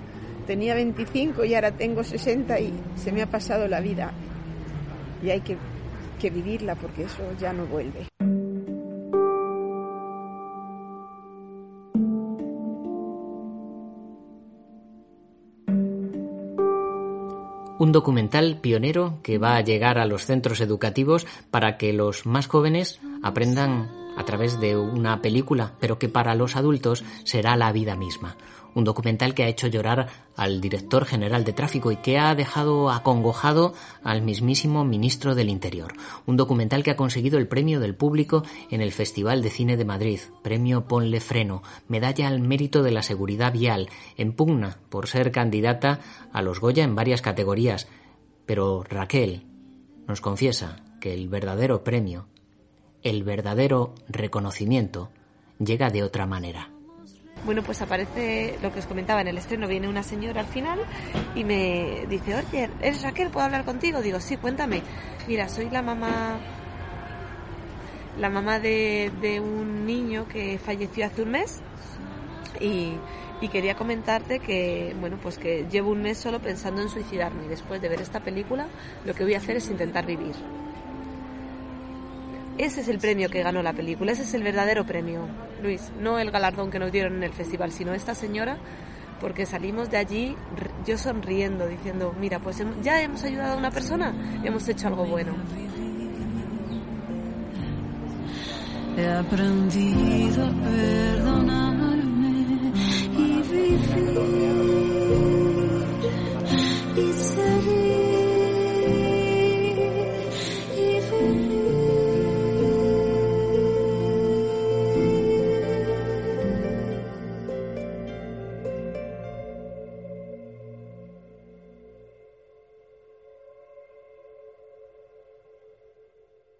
tenía 0.47 0.75
25 0.75 1.45
y 1.45 1.55
ahora 1.55 1.73
tengo 1.73 2.05
60 2.05 2.61
y 2.61 2.73
se 2.97 3.13
me 3.13 3.23
ha 3.23 3.27
pasado 3.27 3.69
la 3.69 3.81
vida. 3.81 4.13
Y 5.23 5.31
hay 5.31 5.41
que 5.41 5.57
que 6.19 6.31
vivirla 6.31 6.75
porque 6.75 7.05
eso 7.05 7.23
ya 7.39 7.53
no 7.53 7.67
vuelve. 7.67 8.07
un 17.85 17.93
documental 17.93 18.59
pionero 18.63 19.19
que 19.23 19.37
va 19.37 19.57
a 19.57 19.61
llegar 19.61 19.99
a 19.99 20.07
los 20.07 20.25
centros 20.25 20.61
educativos 20.61 21.27
para 21.51 21.77
que 21.77 21.93
los 21.93 22.25
más 22.25 22.47
jóvenes 22.47 22.99
aprendan 23.23 23.91
a 24.17 24.25
través 24.25 24.59
de 24.59 24.77
una 24.77 25.21
película, 25.21 25.75
pero 25.81 25.99
que 25.99 26.09
para 26.09 26.35
los 26.35 26.57
adultos 26.57 27.05
será 27.25 27.57
la 27.57 27.73
vida 27.73 27.95
misma. 27.95 28.37
Un 28.75 28.85
documental 28.85 29.35
que 29.35 29.45
ha 29.45 29.49
hecho 29.49 29.69
llorar 29.69 30.09
al 30.37 30.61
director 30.61 31.05
general 31.05 31.45
de 31.45 31.53
tráfico 31.53 31.93
y 31.93 31.97
que 31.97 32.19
ha 32.19 32.35
dejado 32.35 32.91
acongojado 32.91 33.75
al 34.03 34.23
mismísimo 34.23 34.85
ministro 34.85 35.35
del 35.35 35.49
Interior. 35.49 35.93
Un 36.27 36.37
documental 36.37 36.83
que 36.83 36.91
ha 36.91 36.97
conseguido 36.97 37.39
el 37.39 37.49
premio 37.49 37.81
del 37.81 37.95
público 37.95 38.43
en 38.71 38.81
el 38.81 38.93
Festival 38.93 39.43
de 39.43 39.51
Cine 39.51 39.77
de 39.77 39.85
Madrid, 39.85 40.21
premio 40.43 40.87
Ponle 40.87 41.21
Freno, 41.21 41.63
medalla 41.89 42.29
al 42.29 42.41
mérito 42.41 42.83
de 42.83 42.91
la 42.91 43.03
seguridad 43.03 43.53
vial, 43.53 43.89
en 44.17 44.33
pugna 44.33 44.79
por 44.89 45.07
ser 45.07 45.31
candidata 45.31 46.01
a 46.33 46.43
los 46.43 46.61
Goya 46.61 46.85
en 46.85 46.95
varias 46.95 47.23
categorías. 47.23 47.87
Pero 48.47 48.83
Raquel 48.83 49.47
nos 50.07 50.21
confiesa 50.21 50.77
que 51.01 51.15
el 51.15 51.29
verdadero 51.29 51.85
premio 51.85 52.29
el 53.05 53.23
verdadero 53.23 53.95
reconocimiento 54.09 55.11
llega 55.59 55.91
de 55.91 56.03
otra 56.03 56.27
manera. 56.27 56.74
Bueno, 57.45 57.63
pues 57.63 57.83
aparece 57.83 58.59
lo 58.63 58.73
que 58.73 58.79
os 58.79 58.87
comentaba 58.87 59.21
en 59.21 59.29
el 59.29 59.37
estreno, 59.37 59.69
viene 59.69 59.87
una 59.87 60.03
señora 60.03 60.41
al 60.41 60.47
final 60.47 60.81
y 61.35 61.45
me 61.45 62.07
dice, 62.09 62.35
oye, 62.37 62.71
¿eres 62.81 63.03
Raquel? 63.03 63.29
¿Puedo 63.29 63.45
hablar 63.45 63.65
contigo? 63.65 64.01
Digo, 64.01 64.19
sí, 64.19 64.39
cuéntame. 64.39 64.83
Mira, 65.29 65.49
soy 65.49 65.69
la 65.69 65.83
mamá 65.83 66.39
la 68.19 68.31
mamá 68.31 68.61
de, 68.61 69.11
un 69.43 69.87
niño 69.87 70.27
que 70.29 70.59
falleció 70.59 71.07
hace 71.07 71.23
un 71.23 71.33
mes 71.33 71.61
y, 72.61 72.93
y, 73.41 73.49
quería 73.49 73.75
comentarte 73.75 74.39
que 74.39 74.95
bueno 75.01 75.19
pues 75.21 75.37
que 75.37 75.67
llevo 75.69 75.91
un 75.91 76.03
mes 76.03 76.19
solo 76.19 76.39
pensando 76.39 76.81
en 76.81 76.89
suicidarme 76.89 77.47
y 77.47 77.49
después 77.49 77.83
de 77.83 77.89
ver 77.89 78.01
esta 78.01 78.21
película 78.21 78.69
lo 79.05 79.15
que 79.15 79.25
voy 79.25 79.35
a 79.35 79.39
hacer 79.39 79.57
es 79.57 79.69
intentar 79.69 80.07
vivir 80.07 80.35
ese 82.59 82.81
es 82.83 82.89
el 82.89 82.99
premio 82.99 83.29
que 83.29 83.43
ganó 83.43 83.63
la 83.63 83.73
película, 83.73 84.13
ese 84.13 84.23
es 84.23 84.35
el 84.35 84.43
verdadero 84.43 84.85
premio, 84.85 85.27
Luis, 85.63 85.93
no 85.99 86.19
el 86.19 86.31
galardón 86.31 86.71
que 86.71 86.79
nos 86.79 86.93
dieron 86.93 87.17
en 87.17 87.23
el 87.25 87.33
festival, 87.33 87.73
sino 87.73 87.95
esta 87.95 88.15
señora, 88.15 88.59
porque 89.21 89.47
salimos 89.47 89.91
de 89.91 89.97
allí 89.97 90.37
yo 90.87 90.99
sonriendo, 90.99 91.67
diciendo, 91.67 92.15
mira, 92.19 92.39
pues 92.39 92.63
ya 92.83 93.01
hemos 93.01 93.25
ayudado 93.25 93.55
a 93.55 93.57
una 93.57 93.71
persona, 93.71 94.15
hemos 94.45 94.69
hecho 94.69 94.89
algo 94.89 95.05
bueno. 95.05 95.35
He 98.97 99.09
aprendido 99.09 100.45
a 100.45 100.71
ver 100.71 101.24